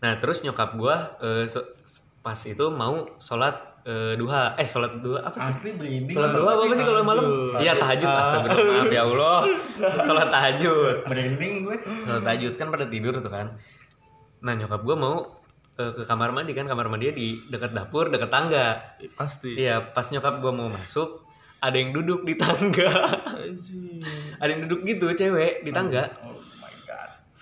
Nah, 0.00 0.12
terus 0.18 0.40
nyokap 0.40 0.74
gua 0.74 1.14
eh, 1.20 1.44
so- 1.46 1.68
pas 2.22 2.38
itu 2.38 2.64
mau 2.70 3.04
sholat 3.18 3.82
eh, 3.82 4.14
duha. 4.14 4.54
Eh, 4.54 4.66
sholat 4.66 5.02
duha 5.02 5.26
apa 5.26 5.36
sih? 5.50 5.52
Asli 5.52 5.70
merinding. 5.74 6.14
Sholat 6.14 6.30
duha 6.38 6.50
apa 6.54 6.74
sih 6.78 6.86
kalau 6.86 7.02
malam? 7.02 7.24
Iya, 7.58 7.72
tahajud. 7.76 8.08
Astagfirullah, 8.08 8.78
maaf 8.78 8.94
ya 8.94 9.02
Allah. 9.02 9.38
Sholat 10.06 10.28
tahajud. 10.30 10.96
Merinding 11.10 11.54
gue. 11.66 11.76
Sholat 12.06 12.22
tahajud 12.22 12.52
kan 12.54 12.66
pada 12.70 12.86
tidur 12.86 13.12
tuh 13.18 13.32
kan. 13.32 13.46
Nah 14.42 14.54
nyokap 14.54 14.82
gue 14.86 14.96
mau 14.98 15.26
eh, 15.78 15.92
ke 15.92 16.02
kamar 16.06 16.30
mandi 16.30 16.54
kan 16.54 16.66
kamar 16.70 16.86
mandinya 16.86 17.14
di 17.14 17.42
dekat 17.50 17.74
dapur 17.74 18.10
dekat 18.10 18.30
tangga. 18.30 18.98
pasti 19.18 19.58
Iya 19.58 19.92
pas 19.94 20.06
nyokap 20.10 20.38
gue 20.38 20.52
mau 20.54 20.70
masuk 20.70 21.22
ada 21.62 21.78
yang 21.78 21.94
duduk 21.94 22.26
di 22.26 22.34
tangga. 22.34 22.90
Ada 24.42 24.50
yang 24.50 24.66
duduk 24.66 24.82
gitu 24.82 25.14
cewek 25.14 25.62
di 25.62 25.70
tangga. 25.70 26.10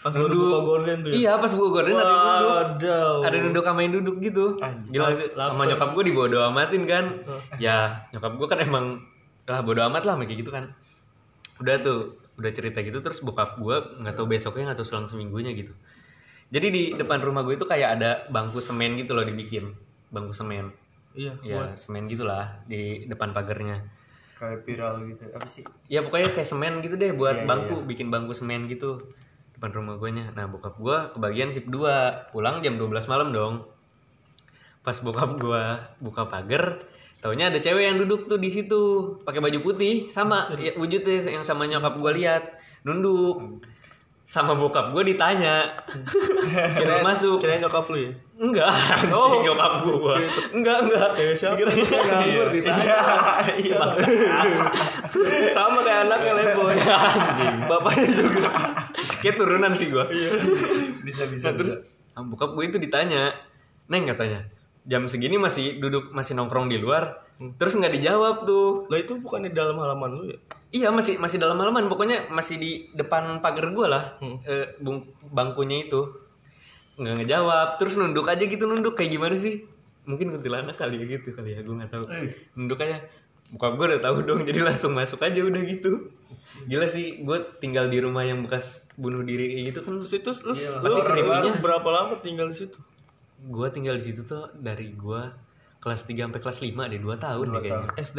Pas 0.01 0.13
buka 0.17 0.59
gorden 0.65 0.97
tuh 1.05 1.11
ya 1.13 1.17
Iya 1.21 1.33
pas 1.37 1.53
gue 1.53 1.69
gorden 1.69 1.93
ada 1.93 2.09
yang 2.09 2.25
duduk. 2.25 2.49
Wadaw. 2.49 3.15
Ada 3.21 3.35
yang 3.37 3.47
duduk 3.53 3.65
sama 3.69 3.81
yang 3.85 3.95
duduk 4.01 4.17
gitu. 4.25 4.45
Gila 4.89 5.09
sih. 5.13 5.29
Sama 5.37 5.63
nyokap 5.69 5.91
gue 5.93 6.05
dibodo 6.09 6.39
amatin 6.41 6.83
kan. 6.89 7.05
ya 7.61 8.09
nyokap 8.17 8.33
gue 8.41 8.47
kan 8.49 8.59
emang 8.65 8.85
lah 9.45 9.61
bodo 9.61 9.85
amat 9.93 10.03
lah 10.09 10.15
kayak 10.25 10.41
gitu 10.41 10.51
kan. 10.51 10.73
Udah 11.61 11.77
tuh 11.85 12.17
udah 12.41 12.51
cerita 12.57 12.81
gitu 12.81 13.05
terus 13.05 13.21
bokap 13.21 13.61
gue 13.61 13.77
nggak 14.01 14.17
tahu 14.17 14.25
besoknya 14.33 14.73
nggak 14.73 14.81
tahu 14.81 14.89
selang 14.89 15.07
seminggunya 15.13 15.53
gitu. 15.53 15.77
Jadi 16.51 16.67
di 16.73 16.83
depan 16.97 17.21
rumah 17.21 17.45
gue 17.45 17.61
itu 17.61 17.69
kayak 17.69 18.01
ada 18.01 18.11
bangku 18.33 18.59
semen 18.59 18.97
gitu 18.97 19.13
loh 19.13 19.23
dibikin 19.23 19.77
bangku 20.09 20.33
semen. 20.33 20.73
Iya, 21.13 21.35
ya 21.43 21.75
semen 21.75 22.07
gitulah 22.07 22.63
di 22.71 23.03
depan 23.11 23.35
pagarnya 23.35 23.83
Kayak 24.39 24.63
viral 24.63 25.05
gitu. 25.11 25.27
Apa 25.37 25.45
sih? 25.45 25.67
ya 25.91 26.01
pokoknya 26.01 26.33
kayak 26.33 26.49
semen 26.49 26.81
gitu 26.81 26.97
deh 26.97 27.13
buat 27.13 27.45
Iya, 27.45 27.47
bangku 27.51 27.85
bikin 27.85 28.09
bangku 28.09 28.33
semen 28.33 28.71
gitu 28.73 28.97
depan 29.61 29.77
rumah 29.77 30.01
guanya. 30.01 30.33
Nah 30.33 30.49
bokap 30.49 30.81
gua 30.81 31.13
kebagian 31.13 31.53
sip 31.53 31.69
2 31.69 32.33
pulang 32.33 32.65
jam 32.65 32.81
12 32.81 33.05
malam 33.05 33.29
dong. 33.29 33.69
Pas 34.81 34.97
bokap 35.05 35.37
gua 35.37 35.93
buka 36.01 36.25
pagar 36.33 36.81
taunya 37.21 37.53
ada 37.53 37.61
cewek 37.61 37.85
yang 37.85 38.01
duduk 38.01 38.25
tuh 38.25 38.41
di 38.41 38.49
situ 38.49 39.13
pakai 39.21 39.45
baju 39.45 39.61
putih. 39.61 40.09
Sama 40.09 40.49
ya, 40.57 40.73
wujudnya 40.81 41.29
yang 41.29 41.45
sama 41.45 41.69
nyokap 41.69 42.01
gua 42.01 42.17
lihat. 42.17 42.57
Nunduk 42.89 43.61
sama 44.31 44.55
bokap 44.55 44.95
gua 44.95 45.03
ditanya. 45.03 45.75
Kira 46.79 47.03
masuk. 47.03 47.43
Kirain 47.43 47.59
nyokap 47.59 47.91
lu 47.91 47.99
ya? 47.99 48.13
enggak. 48.39 48.71
Oh. 49.11 49.43
Nyokap 49.43 49.83
gua. 49.83 50.15
Enggak 50.55 50.87
enggak. 50.87 51.09
Cewek 51.19 51.35
siapa? 51.35 51.59
nganggur 51.67 52.49
ditanya. 52.55 52.97
Iya. 53.59 53.83
Sama 55.59 55.83
kayak 55.83 56.07
anaknya 56.07 56.33
Leboy. 56.39 56.79
anjing. 56.79 57.57
Bapaknya 57.67 58.07
juga. 58.07 58.51
Kayak 59.19 59.35
turunan 59.35 59.73
sih 59.75 59.91
gua. 59.91 60.07
Bisa 61.03 61.27
bisa. 61.27 61.51
Nah, 61.51 61.55
terus 61.59 61.71
ah, 62.15 62.23
bokap 62.23 62.55
gue 62.55 62.65
itu 62.71 62.79
ditanya. 62.79 63.35
Neng 63.91 64.07
katanya 64.07 64.47
jam 64.87 65.05
segini 65.11 65.37
masih 65.37 65.83
duduk 65.83 66.15
masih 66.15 66.39
nongkrong 66.39 66.71
di 66.71 66.79
luar. 66.79 67.27
Terus 67.59 67.75
nggak 67.75 67.99
dijawab 67.99 68.47
tuh. 68.47 68.87
Lah 68.87 68.99
itu 69.03 69.19
bukan 69.19 69.43
di 69.43 69.51
dalam 69.51 69.75
halaman 69.83 70.11
lu 70.15 70.25
ya? 70.31 70.39
Iya 70.71 70.89
masih 70.89 71.19
masih 71.19 71.37
dalam 71.37 71.57
halaman 71.57 71.87
pokoknya 71.87 72.29
masih 72.29 72.57
di 72.57 72.71
depan 72.93 73.39
pagar 73.39 73.69
gue 73.69 73.87
lah. 73.87 74.17
Eh, 74.43 74.79
bung- 74.79 75.07
bangkunya 75.27 75.85
itu. 75.85 76.01
Nggak 76.95 77.15
ngejawab. 77.19 77.69
Terus 77.77 77.97
nunduk 77.97 78.27
aja 78.27 78.41
gitu 78.41 78.65
nunduk. 78.65 78.95
Kayak 78.95 79.11
gimana 79.13 79.35
sih? 79.35 79.67
Mungkin 80.05 80.31
kuntilanak 80.31 80.75
kali 80.75 81.01
ya 81.01 81.19
gitu 81.19 81.33
kali 81.33 81.55
ya. 81.55 81.61
Gue 81.61 81.75
nggak 81.75 81.91
tahu. 81.91 82.05
Nunduk 82.55 82.79
aja. 82.79 83.03
Bokap 83.51 83.75
gue 83.75 83.87
udah 83.89 84.01
tahu 84.01 84.17
dong 84.23 84.41
jadi 84.45 84.63
langsung 84.63 84.95
masuk 84.95 85.21
aja 85.21 85.41
udah 85.41 85.63
gitu. 85.65 86.07
Gila 86.61 86.87
sih 86.87 87.19
gue 87.19 87.39
tinggal 87.59 87.89
di 87.89 87.99
rumah 87.99 88.23
yang 88.23 88.45
bekas 88.45 88.87
bunuh 88.95 89.23
diri 89.23 89.51
kayak 89.51 89.65
gitu 89.69 89.79
kan. 89.81 89.93
Terus 89.99 90.13
itu 90.13 90.31
lu, 90.41 90.53
lu 90.53 90.87
pasti 90.87 91.01
creepy-nya. 91.03 91.53
berapa 91.59 91.89
lama 91.89 92.15
tinggal 92.17 92.47
di 92.47 92.59
situ? 92.59 92.79
gue 93.41 93.69
tinggal 93.73 93.97
di 93.97 94.05
situ 94.05 94.21
tuh 94.23 94.53
dari 94.53 94.93
gue 94.93 95.23
kelas 95.81 96.05
3 96.05 96.29
sampai 96.29 96.39
kelas 96.39 96.59
5 96.61 96.77
deh. 96.87 97.01
2 97.01 97.17
tahun 97.17 97.47
deh 97.49 97.61
kayaknya. 97.65 97.91
SD. 97.97 98.19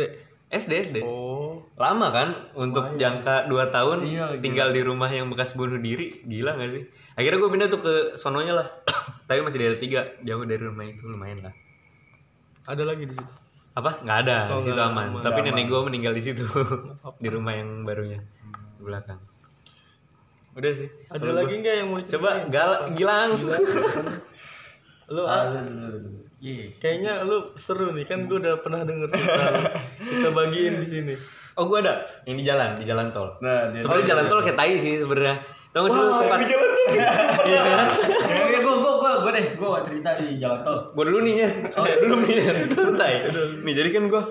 SD 0.52 0.72
SD 0.86 0.98
Oh, 1.00 1.64
lama 1.74 2.08
kan 2.10 2.28
untuk 2.54 2.96
jangka 2.96 3.48
2 3.48 3.56
tahun 3.70 3.98
Iya, 4.04 4.26
gila. 4.30 4.44
tinggal 4.44 4.70
di 4.70 4.82
rumah 4.82 5.08
yang 5.08 5.28
bekas 5.28 5.54
bunuh 5.54 5.78
diri. 5.78 6.20
Gila 6.22 6.54
gak 6.54 6.70
sih? 6.70 6.84
Akhirnya 7.14 7.40
gue 7.40 7.50
pindah 7.50 7.68
tuh 7.68 7.80
ke 7.80 7.94
sononya 8.14 8.54
lah. 8.54 8.68
Tapi 9.28 9.40
masih 9.40 9.58
dari 9.58 9.78
tiga 9.78 10.04
jauh 10.20 10.44
dari 10.44 10.60
rumah 10.60 10.84
itu 10.84 11.04
lumayan 11.06 11.40
lah. 11.42 11.54
Ada 12.64 12.84
lagi 12.84 13.06
di 13.06 13.16
situ. 13.16 13.32
apa? 13.72 14.04
Nggak 14.04 14.18
ada 14.22 14.38
Oh, 14.50 14.60
di 14.60 14.68
situ 14.68 14.76
aman. 14.78 15.06
aman. 15.10 15.24
tapi 15.24 15.40
nenek 15.42 15.66
gue 15.66 15.80
meninggal 15.82 16.12
di 16.12 16.20
situ 16.22 16.44
di 17.24 17.30
rumah 17.32 17.54
yang 17.54 17.82
barunya 17.82 18.20
di 18.76 18.84
belakang. 18.84 19.24
Udah 20.52 20.72
sih. 20.76 20.92
Ada 21.08 21.16
Kalau 21.18 21.34
lagi 21.34 21.54
nggak 21.58 21.76
yang 21.78 21.88
mau 21.88 22.04
coba 22.04 22.30
gal 22.52 22.72
gilang. 22.92 23.32
Lu 25.16 25.24
ah, 25.24 25.48
kayaknya 26.76 27.22
lu 27.22 27.38
seru 27.56 27.90
nih 27.90 28.04
kan 28.04 28.26
gue 28.26 28.36
udah 28.36 28.58
pernah 28.60 28.82
denger 28.82 29.08
cerita 29.08 29.44
lu. 29.48 29.62
Kita 30.02 30.30
bagiin 30.32 30.74
di 30.78 30.88
sini. 30.88 31.14
oh 31.54 31.68
gue 31.68 31.78
ada 31.80 31.94
yang 32.24 32.36
di 32.36 32.44
jalan 32.44 32.70
di 32.74 32.84
jalan 32.84 33.12
tol 33.12 33.36
Nah, 33.40 33.70
sebenarnya 33.76 34.08
jalan 34.08 34.26
tol 34.26 34.40
kayak 34.40 34.56
tai 34.56 34.74
sih 34.76 34.98
sebenarnya 34.98 35.36
tau 35.70 35.84
gak 35.84 35.92
sih 35.92 36.00
lu 36.00 36.12
tempat 36.18 36.40
Iya 37.42 37.60
kan? 37.62 37.88
Ya, 38.50 38.60
gue, 38.60 38.76
gue, 38.76 38.94
gue, 38.98 39.12
gue 39.22 39.32
deh, 39.32 39.46
gue 39.54 39.68
cerita 39.86 40.10
di 40.16 40.36
jalan 40.36 40.60
tol. 40.62 40.92
Gue 40.92 41.04
dulu 41.06 41.20
nih 41.22 41.36
ya. 41.38 41.50
Oh, 41.74 41.86
ya, 41.86 41.96
dulu 41.98 42.16
nih 42.20 42.34
ya. 42.36 42.52
Selesai. 42.68 43.12
Nih 43.62 43.74
jadi 43.74 43.90
kan 43.92 44.04
gue 44.08 44.24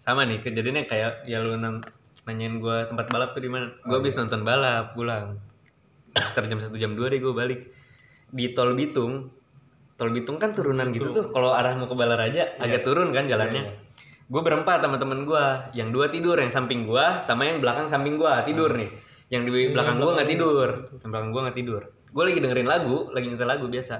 sama 0.00 0.24
nih 0.24 0.40
kejadiannya 0.40 0.84
kayak 0.86 1.12
ya 1.24 1.38
lu 1.38 1.54
nang- 1.54 1.84
nanyain 2.24 2.58
gue 2.58 2.76
tempat 2.86 3.06
balap 3.06 3.30
tuh 3.32 3.42
di 3.42 3.50
mana. 3.50 3.70
Gue 3.80 3.96
habis 3.96 4.16
nonton 4.16 4.40
balap 4.40 4.94
pulang. 4.94 5.36
Sekitar 6.10 6.48
jam 6.48 6.58
satu 6.58 6.74
jam 6.74 6.92
dua 6.92 7.06
deh 7.06 7.18
gue 7.18 7.30
balik 7.30 7.60
di 8.28 8.50
tol 8.50 8.72
Bitung. 8.72 9.30
Tol 10.00 10.16
Bitung 10.16 10.40
kan 10.40 10.56
turunan 10.56 10.88
gitu 10.96 11.12
tuh. 11.12 11.28
Kalau 11.28 11.52
arah 11.52 11.76
mau 11.76 11.84
ke 11.84 11.92
Balaraja 11.92 12.56
agak 12.56 12.88
turun 12.88 13.12
kan 13.12 13.28
jalannya. 13.28 13.68
Gue 14.32 14.40
berempat 14.40 14.80
sama 14.80 14.96
temen 14.96 15.28
gue. 15.28 15.44
Yang 15.76 15.88
dua 15.92 16.06
tidur, 16.08 16.40
yang 16.40 16.48
samping 16.48 16.88
gue 16.88 17.04
sama 17.20 17.44
yang 17.44 17.60
belakang 17.60 17.92
samping 17.92 18.16
gue 18.16 18.32
tidur 18.48 18.72
nih. 18.72 18.88
Yang 19.28 19.42
di 19.44 19.50
belakang 19.76 20.00
gue 20.00 20.12
nggak 20.16 20.30
tidur. 20.32 20.68
Yang 21.04 21.10
belakang 21.12 21.30
gue 21.36 21.40
nggak 21.44 21.58
tidur. 21.60 21.82
Gue 22.16 22.22
lagi 22.32 22.38
dengerin 22.40 22.64
lagu, 22.64 23.12
lagi 23.12 23.26
nyetel 23.28 23.44
lagu 23.44 23.68
biasa. 23.68 23.94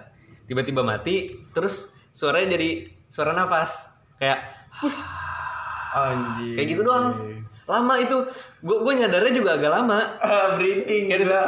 Tiba-tiba 0.48 0.80
mati, 0.80 1.36
terus 1.52 1.92
suaranya 2.16 2.56
jadi 2.56 2.88
suara 3.12 3.36
nafas. 3.36 3.92
Kayak 4.16 4.40
Anjing. 5.90 6.56
kayak 6.56 6.68
gitu 6.72 6.80
doang. 6.80 7.20
Lama 7.68 7.94
itu. 8.00 8.24
Gue 8.64 8.76
gue 8.88 8.92
nyadarnya 9.04 9.32
juga 9.36 9.60
agak 9.60 9.68
lama. 9.68 10.00
Ah, 10.16 10.56
breathing. 10.56 11.12
Kayak 11.12 11.28
ada 11.28 11.40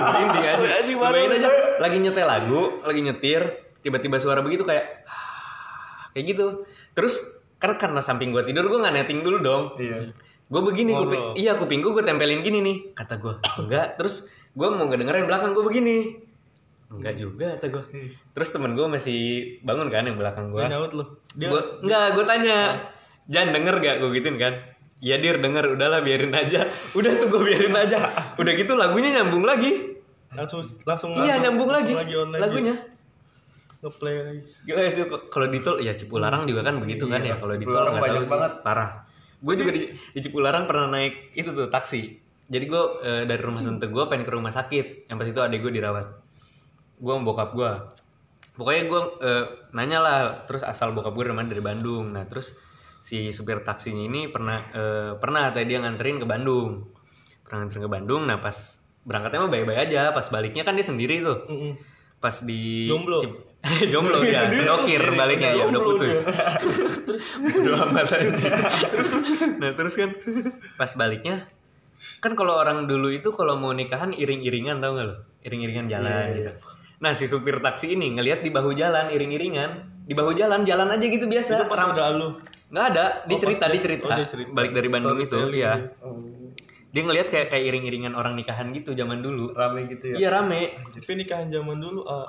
merinding 0.00 0.44
aja. 0.56 0.66
Bayangin 0.96 1.32
aja 1.44 1.50
lagi 1.78 1.96
nyetel 2.02 2.26
lagu, 2.26 2.62
lagi 2.82 3.00
nyetir, 3.02 3.42
tiba-tiba 3.80 4.16
suara 4.18 4.40
begitu 4.40 4.62
kayak 4.62 5.06
kayak 6.12 6.24
gitu. 6.34 6.46
Terus 6.94 7.14
kan 7.58 7.74
karena 7.74 7.98
samping 7.98 8.30
gue 8.30 8.42
tidur 8.46 8.66
gue 8.66 8.78
nggak 8.78 8.94
netting 8.94 9.20
dulu 9.22 9.38
dong. 9.42 9.62
Iya. 9.78 10.14
Gue 10.48 10.62
begini, 10.64 10.96
kuping, 10.96 11.36
iya 11.36 11.52
kuping 11.60 11.84
gue 11.84 11.92
gue 11.92 12.04
tempelin 12.08 12.40
gini 12.40 12.64
nih, 12.64 12.76
kata 12.96 13.20
gue. 13.20 13.36
Enggak, 13.60 14.00
terus 14.00 14.32
gue 14.56 14.64
mau 14.64 14.88
ngedengerin 14.88 15.28
belakang 15.28 15.52
gue 15.52 15.60
begini. 15.60 15.96
Enggak 16.88 17.20
juga 17.20 17.60
kata 17.60 17.68
gue. 17.68 17.84
Terus 18.32 18.48
temen 18.48 18.72
gue 18.72 18.88
masih 18.88 19.20
bangun 19.60 19.92
kan 19.92 20.08
yang 20.08 20.16
belakang 20.16 20.48
gue. 20.48 20.64
Nyaut. 20.64 20.96
Dia 21.36 21.52
Gua, 21.52 21.60
enggak, 21.84 22.06
gue 22.16 22.24
tanya. 22.24 22.58
Jan 23.28 23.52
denger 23.52 23.76
gak 23.84 23.96
gue 24.00 24.08
gituin 24.16 24.40
kan? 24.40 24.54
Ya 25.04 25.20
dir 25.20 25.36
denger, 25.36 25.76
udahlah 25.76 26.00
biarin 26.00 26.32
aja. 26.32 26.72
Udah 26.96 27.12
tuh 27.12 27.28
gue 27.28 27.42
biarin 27.44 27.76
aja. 27.76 28.32
Udah 28.40 28.52
gitu 28.56 28.72
lagunya 28.72 29.20
nyambung 29.20 29.44
lagi. 29.44 30.00
langsung 30.28 30.60
langsung 30.84 31.16
iya 31.16 31.36
langsung- 31.36 31.40
nyambung 31.44 31.70
lagi, 31.72 31.92
langsung 31.92 32.20
online 32.24 32.40
lagunya. 32.40 32.74
Ngeplay 33.78 34.14
lagi. 34.18 34.40
Gila 34.66 34.80
sih 34.90 35.04
kalau 35.30 35.46
di 35.46 35.58
tol 35.62 35.78
ya 35.78 35.94
Cipularang 35.94 36.50
juga 36.50 36.66
kan 36.66 36.82
begitu 36.82 37.06
kan 37.06 37.22
ya 37.22 37.38
kalau 37.38 37.54
di 37.54 37.66
tol 37.66 37.78
tahu 37.78 38.02
banyak 38.02 38.22
sih. 38.26 38.30
banget. 38.30 38.52
parah. 38.66 38.90
Gue 39.38 39.54
juga 39.54 39.70
di, 39.70 39.82
di 39.94 40.20
Cipularang 40.20 40.66
pernah 40.66 40.90
naik 40.90 41.30
itu 41.38 41.54
tuh 41.54 41.70
taksi. 41.70 42.18
Jadi 42.48 42.64
gue 42.66 42.82
eh, 43.04 43.22
dari 43.28 43.38
rumah 43.38 43.60
tante 43.62 43.86
gue 43.86 44.04
pengen 44.10 44.24
ke 44.26 44.32
rumah 44.34 44.50
sakit. 44.50 45.06
Yang 45.06 45.16
pas 45.16 45.28
itu 45.30 45.40
adek 45.40 45.60
gue 45.62 45.72
dirawat. 45.78 46.06
Gue 46.98 47.12
sama 47.14 47.22
bokap 47.22 47.50
gue. 47.54 47.70
Pokoknya 48.58 48.82
gue 48.90 49.00
eh, 49.22 49.44
nanya 49.70 49.98
lah 50.02 50.18
terus 50.50 50.66
asal 50.66 50.90
bokap 50.90 51.14
gue 51.14 51.30
dari 51.30 51.38
dari 51.46 51.62
Bandung. 51.62 52.10
Nah 52.10 52.26
terus 52.26 52.58
si 52.98 53.30
supir 53.30 53.62
taksinya 53.62 54.02
ini 54.02 54.26
pernah 54.26 54.58
eh, 54.74 55.12
pernah 55.14 55.54
tadi 55.54 55.70
dia 55.70 55.78
nganterin 55.78 56.18
ke 56.18 56.26
Bandung. 56.26 56.90
Pernah 57.46 57.62
nganterin 57.62 57.82
ke 57.86 57.92
Bandung. 57.94 58.22
Nah 58.26 58.42
pas 58.42 58.74
berangkatnya 59.06 59.46
mah 59.46 59.50
baik-baik 59.54 59.80
aja. 59.86 60.10
Pas 60.10 60.26
baliknya 60.34 60.66
kan 60.66 60.74
dia 60.74 60.82
sendiri 60.82 61.22
tuh 61.22 61.46
pas 62.18 62.34
di 62.42 62.90
Jomblo. 62.90 63.22
Cip- 63.22 63.47
jomblo 63.92 64.22
ya 64.22 64.46
sedokir 64.48 65.02
baliknya 65.12 65.50
ya 65.52 65.64
udah 65.66 65.82
putus. 65.82 66.14
Udah 67.58 67.84
amat 67.84 68.06
aja 68.12 68.30
terus 68.86 69.10
nah 69.56 69.70
terus 69.72 69.94
kan 69.94 70.10
pas 70.76 70.90
baliknya 70.94 71.48
kan 72.18 72.32
kalau 72.32 72.54
orang 72.54 72.86
dulu 72.86 73.10
itu 73.10 73.28
kalau 73.30 73.54
mau 73.54 73.72
nikahan 73.72 74.12
iring-iringan 74.12 74.78
tau 74.78 74.94
gak 74.94 75.06
lo 75.06 75.14
iring-iringan 75.40 75.86
jalan 75.88 76.24
gitu. 76.32 76.52
Nah 76.98 77.10
si 77.12 77.26
supir 77.26 77.58
taksi 77.58 77.94
ini 77.94 78.10
ngelihat 78.12 78.42
di 78.42 78.50
bahu 78.50 78.70
jalan 78.72 79.06
iring-iringan. 79.08 79.70
Di 80.02 80.14
bahu 80.14 80.32
jalan 80.32 80.62
jalan 80.62 80.88
aja 80.88 81.04
gitu 81.04 81.26
biasa. 81.26 81.52
Itu 81.56 81.66
pas 81.66 81.78
Ram- 81.78 81.94
udah 81.94 82.06
lu. 82.12 82.28
nggak 82.68 82.84
ada 82.86 83.04
dia 83.24 83.32
Oh, 83.32 83.40
cerita 83.40 83.64
dia 83.64 83.80
dia- 83.80 83.98
oh, 83.98 84.10
dia 84.12 84.26
cerita. 84.28 84.50
balik 84.52 84.72
dari 84.72 84.88
Bandung 84.88 85.16
itu 85.16 85.38
ya 85.54 85.72
gitu. 85.78 86.10
dia 86.88 87.02
ngelihat 87.02 87.28
kayak 87.28 87.46
kayak 87.48 87.64
iring-iringan 87.66 88.12
orang 88.12 88.34
nikahan 88.34 88.70
gitu 88.72 88.92
zaman 88.92 89.18
dulu. 89.18 89.50
Rame 89.52 89.86
gitu 89.86 90.12
ya. 90.12 90.16
iya 90.16 90.28
rame. 90.30 90.74
Tapi 90.92 91.12
nikahan 91.16 91.48
zaman 91.48 91.78
dulu 91.78 92.02
ah, 92.04 92.28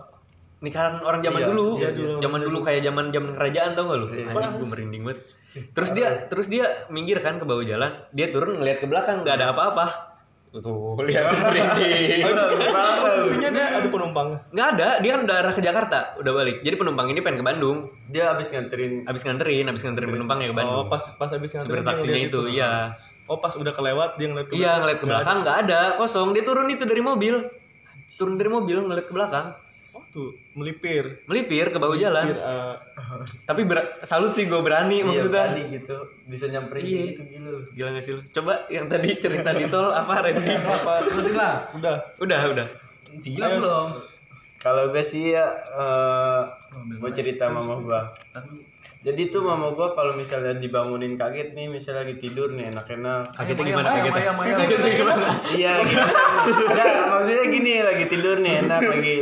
nikahan 0.59 0.99
orang 0.99 1.19
zaman 1.19 1.39
Iya, 1.39 1.47
dulu, 1.47 1.65
iya, 1.77 1.89
dulu. 1.89 2.13
zaman 2.19 2.39
dulu 2.41 2.57
kayak 2.61 2.81
zaman 2.81 3.05
zaman 3.09 3.31
kerajaan 3.33 3.69
tau 3.73 3.83
gak 3.85 3.97
lu? 3.97 4.05
Anjing 4.09 4.53
gue 4.55 4.67
merinding 4.67 5.01
banget. 5.03 5.19
Terus 5.71 5.89
dia 5.91 6.07
terus 6.25 6.45
dia 6.45 6.65
minggir 6.87 7.17
kan 7.19 7.35
ke 7.35 7.43
bawah 7.43 7.63
jalan, 7.63 7.91
dia 8.09 8.29
turun 8.29 8.57
ngeliat 8.57 8.77
ke 8.77 8.85
belakang 8.85 9.23
nggak 9.23 9.35
ada 9.35 9.51
apa-apa. 9.51 9.85
Tuh 10.51 10.97
lihat 10.99 11.29
merinding. 11.29 12.25
Posisinya 12.99 13.49
dia 13.49 13.65
ada 13.71 13.87
penumpang. 13.87 14.27
Nggak 14.49 14.67
ada, 14.69 14.87
dia 14.99 15.11
kan 15.11 15.21
udah 15.23 15.35
arah 15.37 15.53
ke 15.53 15.61
Jakarta, 15.61 15.99
udah 16.17 16.31
balik. 16.33 16.57
Jadi 16.61 16.75
penumpang 16.75 17.07
ini 17.07 17.19
pengen 17.19 17.39
ke 17.39 17.45
Bandung, 17.45 17.77
Dia 18.05 18.33
habis 18.33 18.49
nganterin 18.49 19.05
abis 19.05 19.21
nganterin, 19.23 19.65
abis 19.65 19.81
nganterin 19.83 20.09
penumpangnya 20.11 20.47
ke 20.47 20.53
Oh, 20.53 20.59
Bandung. 20.59 20.85
pas 20.87 21.03
pas 21.15 21.29
habis 21.29 21.49
Supir 21.49 21.59
nganterin 21.61 21.79
dia 21.79 21.89
taksinya 21.89 22.19
itu, 22.19 22.41
iya. 22.51 22.71
Oh, 23.25 23.37
pas 23.37 23.53
udah 23.53 23.71
kelewat 23.71 24.17
dia 24.17 24.27
ngeliat 24.27 24.47
ke 24.49 24.53
Iya 24.53 24.57
belakang. 24.57 24.79
ngeliat 24.81 24.97
ke 24.97 25.05
Nggak 25.05 25.13
belakang 25.15 25.37
nggak 25.39 25.57
ada, 25.63 25.79
kosong. 25.95 26.27
Dia 26.33 26.43
turun 26.43 26.67
itu 26.67 26.83
dari 26.83 27.01
mobil, 27.01 27.35
turun 28.17 28.35
dari 28.35 28.49
mobil 28.49 28.77
ngeliat 28.83 29.05
ke 29.05 29.13
belakang. 29.13 29.45
Oh, 29.53 29.68
tuh 30.09 30.29
melipir. 30.53 31.21
melipir 31.23 31.67
ke 31.67 31.77
bawah 31.77 31.93
jalan. 31.93 32.33
Ah, 32.35 32.75
Tapi 33.43 33.63
ber- 33.63 34.01
salut 34.01 34.31
sih 34.31 34.45
gue 34.45 34.57
berani 34.57 34.99
Iya, 34.99 35.05
maksudnya. 35.05 35.43
tadi 35.47 35.63
gitu. 35.71 35.97
Bisa 36.25 36.45
nyamperin 36.45 36.81
Iya. 36.81 37.01
gitu 37.07 37.21
gila. 37.23 37.51
Gila 37.71 37.89
gak 37.91 38.03
sih 38.03 38.13
lu? 38.13 38.21
Coba 38.31 38.53
yang 38.67 38.85
tadi 38.85 39.09
cerita 39.15 39.49
di 39.51 39.65
tol 39.65 39.89
apa 39.89 40.13
Randy? 40.19 40.49
Apa? 40.75 40.93
Terus 41.05 41.29
lah. 41.31 41.69
udah. 41.71 41.95
Udah, 42.17 42.39
udah. 42.47 42.67
Si 43.15 43.31
Gilang 43.31 43.57
belum. 43.57 43.89
Kalau 44.57 44.89
gue 44.89 45.01
sih 45.01 45.31
ya 45.31 45.45
eh, 45.55 46.41
gue 46.91 47.11
cerita 47.11 47.47
mama 47.47 47.79
gue. 47.79 48.01
Jadi 48.99 49.31
tuh 49.31 49.47
mama 49.47 49.71
gue 49.71 49.87
kalau 49.95 50.11
misalnya 50.11 50.59
dibangunin 50.59 51.15
kaget 51.15 51.55
nih, 51.55 51.71
misalnya 51.71 52.03
lagi 52.03 52.19
tidur 52.19 52.51
nih 52.51 52.67
enak-enak. 52.75 53.31
Kagetnya 53.31 53.63
gimana 53.71 53.87
kagetnya? 53.95 54.11
Maya, 54.11 54.31
Maya. 54.35 54.55
Kagetnya 54.59 54.91
gimana? 54.91 55.27
Iya, 55.55 55.71
gitu. 55.87 56.03
Maksudnya 57.07 57.45
gini 57.47 57.71
lagi 57.79 58.05
tidur 58.11 58.35
nih 58.43 58.53
enak 58.67 58.81
lagi 58.83 59.15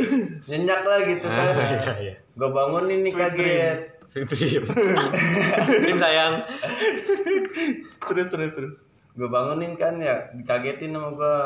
nyenyak 0.50 0.82
lah 0.82 1.00
gitu 1.06 1.26
kan. 1.30 1.46
Ah, 1.46 1.54
iya, 1.54 1.92
iya. 2.02 2.14
Gue 2.34 2.50
bangunin 2.50 3.06
nih 3.06 3.12
kaget. 3.14 3.78
Sweet 4.10 4.26
dream. 4.34 4.64
Dream 5.84 5.98
sayang. 6.00 6.42
terus 8.02 8.26
terus 8.34 8.52
terus 8.56 8.72
Gue 9.18 9.26
bangunin 9.30 9.74
kan 9.78 9.98
ya, 10.02 10.30
dikagetin 10.34 10.94
sama 10.94 11.10
gue. 11.14 11.36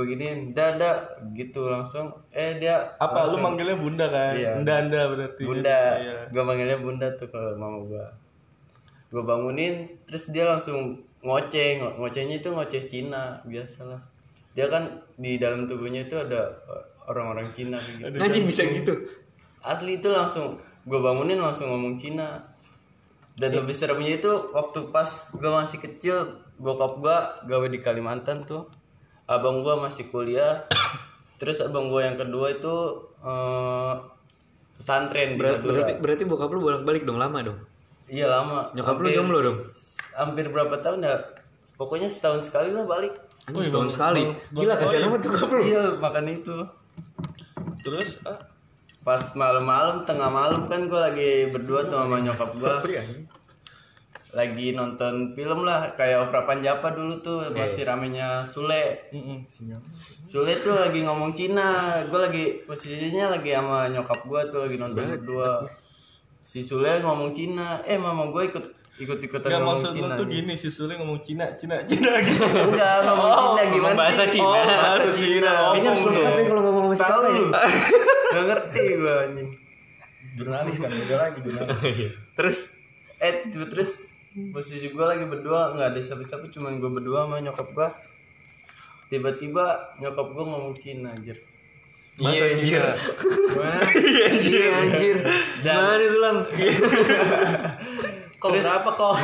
Gue 0.00 0.08
giniin, 0.08 0.56
dada 0.56 1.04
gitu 1.30 1.68
langsung. 1.68 2.08
Eh 2.32 2.56
dia 2.56 2.96
apa 2.96 3.20
lu 3.20 3.36
langsung- 3.36 3.44
manggilnya 3.44 3.76
bunda 3.76 4.06
kan 4.08 4.32
Iya. 4.32 4.56
unda 4.56 4.72
anda 4.80 5.00
berarti 5.06 5.42
Bunda. 5.44 5.80
Iya. 6.00 6.16
Gue 6.32 6.40
manggilnya 6.40 6.78
bunda 6.80 7.06
tuh 7.12 7.28
kalau 7.28 7.52
mama 7.54 7.84
gue. 7.84 8.04
Gue 9.10 9.20
bangunin, 9.20 9.74
terus 10.08 10.32
dia 10.32 10.48
langsung 10.48 10.96
ngoceh. 11.20 11.68
Ngo- 11.76 12.00
Ngocehnya 12.00 12.40
itu 12.40 12.48
ngoceh 12.48 12.80
Cina, 12.80 13.44
biasalah. 13.44 14.00
Dia 14.50 14.66
kan 14.66 14.88
di 15.14 15.36
dalam 15.36 15.68
tubuhnya 15.68 16.08
itu 16.08 16.16
ada 16.16 16.48
eh, 16.48 16.84
orang-orang 17.04 17.52
Cina 17.52 17.76
gitu. 17.76 18.08
Anjing 18.16 18.48
bisa 18.48 18.64
gitu. 18.64 18.96
Asli 19.60 20.00
itu 20.00 20.08
langsung 20.08 20.56
gue 20.80 20.96
bangunin 20.98 21.36
langsung 21.36 21.68
ngomong 21.68 22.00
Cina. 22.00 22.48
Dan 23.36 23.52
lebih 23.54 23.72
seremnya 23.72 24.16
itu 24.16 24.32
waktu 24.50 24.88
pas 24.88 25.06
gue 25.30 25.50
masih 25.50 25.76
kecil, 25.78 26.16
bokap 26.56 26.92
gue 26.98 27.16
gawe 27.46 27.66
di 27.68 27.78
Kalimantan 27.78 28.48
tuh. 28.48 28.64
Abang 29.30 29.62
gue 29.62 29.74
masih 29.78 30.10
kuliah. 30.10 30.66
Terus 31.40 31.62
abang 31.62 31.86
gue 31.88 32.02
yang 32.02 32.18
kedua 32.18 32.50
itu 32.50 32.74
eh, 33.22 33.94
pesantren 34.74 35.38
Ber- 35.38 35.62
berarti 35.62 35.92
berarti 36.02 36.22
bokap 36.26 36.50
lu 36.50 36.60
bolak-balik 36.60 37.06
dong 37.06 37.22
lama 37.22 37.38
dong. 37.40 37.58
Iya 38.10 38.26
lama. 38.26 38.74
Nyokap 38.74 38.98
lu 38.98 39.06
jomblo 39.08 39.38
dong? 39.38 39.58
Hampir 40.18 40.50
berapa 40.50 40.74
tahun 40.82 41.06
ya? 41.06 41.14
Pokoknya 41.78 42.10
setahun 42.10 42.50
sekali 42.50 42.74
lah 42.74 42.84
balik. 42.84 43.14
Anjing 43.46 43.70
setahun 43.70 43.94
sekali. 43.94 44.26
Gila 44.50 44.74
kasihan 44.76 45.08
amat 45.08 45.20
bokap 45.24 45.48
lu. 45.54 45.62
Iya 45.62 45.82
makan 45.96 46.24
itu. 46.28 46.56
terus 47.80 48.20
ah, 48.28 48.36
Pas 49.00 49.32
malam-malam 49.32 50.04
tengah 50.04 50.28
malam 50.28 50.68
kan 50.68 50.84
gue 50.84 51.00
lagi 51.00 51.30
berdua 51.48 51.88
tuh 51.88 51.96
sama 52.02 52.20
nyokap 52.20 52.50
gue. 52.58 52.68
Lagi 54.30 54.70
nonton 54.72 55.34
film 55.34 55.66
lah 55.66 55.90
kayak 55.98 56.30
Opera 56.30 56.46
Panjapa 56.46 56.94
dulu 56.94 57.18
tuh 57.18 57.50
masih 57.50 57.82
ramenya 57.82 58.46
Sule. 58.46 59.10
Sule 60.22 60.52
tuh 60.62 60.78
lagi 60.78 61.02
ngomong 61.02 61.34
Cina. 61.34 61.98
Gue 62.06 62.20
lagi 62.22 62.44
posisinya 62.62 63.34
lagi 63.34 63.50
sama 63.50 63.90
nyokap 63.90 64.22
gue 64.22 64.40
tuh 64.48 64.60
lagi 64.62 64.76
nonton 64.78 65.02
berdua. 65.18 65.66
Si 66.38 66.62
Sule 66.62 67.02
ngomong 67.02 67.34
Cina. 67.34 67.82
Eh 67.82 67.98
mama 67.98 68.30
gue 68.30 68.46
ikut 68.46 68.64
ikut 69.00 69.16
ikutan 69.16 69.48
nggak 69.48 69.62
ngomong 69.64 69.80
maksud 69.80 69.92
Cina. 69.96 70.12
tuh 70.12 70.26
gini 70.28 70.52
si 70.54 70.68
Sule 70.68 70.92
ngomong 71.00 71.24
Cina 71.24 71.56
Cina 71.56 71.80
Cina 71.88 72.20
gitu 72.20 72.44
Enggak 72.44 73.00
ngomong 73.08 73.32
Cina 73.32 73.62
gimana 73.64 73.80
ngomong 73.80 73.96
bahasa 73.96 74.22
sih? 74.28 74.32
Cina. 74.36 74.44
Oh, 74.44 74.52
bahasa 74.52 74.76
Bahasa 74.76 75.10
Cina. 75.10 75.24
Cina. 75.24 75.52
Kayaknya 75.56 75.90
dong. 75.96 76.24
tapi 76.28 76.42
kalau 76.44 76.62
ngomong 76.68 76.84
sama 76.84 76.94
si 76.94 77.00
Tahu 77.00 77.16
kakak 77.16 77.32
lu. 77.32 77.44
ya. 77.48 77.62
Gak 78.30 78.44
ngerti 78.46 78.84
gue 78.94 79.14
anjing. 79.24 79.48
Jurnalis 80.38 80.76
kan, 80.78 80.90
beda 80.94 81.16
lagi 81.18 81.38
jurnalis. 81.42 81.96
Terus 82.38 82.58
Eh 83.20 83.34
terus 83.52 84.08
posisi 84.30 84.86
gue 84.94 85.06
lagi 85.06 85.26
berdua 85.26 85.74
nggak 85.74 85.88
ada 85.90 86.00
siapa-siapa 86.00 86.46
cuman 86.54 86.78
gue 86.78 86.90
berdua 86.90 87.26
sama 87.26 87.42
nyokap 87.42 87.68
gue. 87.74 87.88
Tiba-tiba 89.10 89.96
nyokap 89.98 90.26
gue 90.30 90.44
ngomong 90.46 90.74
Cina 90.78 91.10
anjir. 91.10 91.38
Iya 92.20 92.52
anjir. 92.52 92.82
Gimana? 93.50 93.80
Iya 94.46 94.68
anjir. 94.86 95.16
Gimana 95.64 96.02
itu 96.04 96.18
lang? 96.20 96.36
Kok 98.38 98.50
berapa 98.54 98.90
kok? 98.94 99.16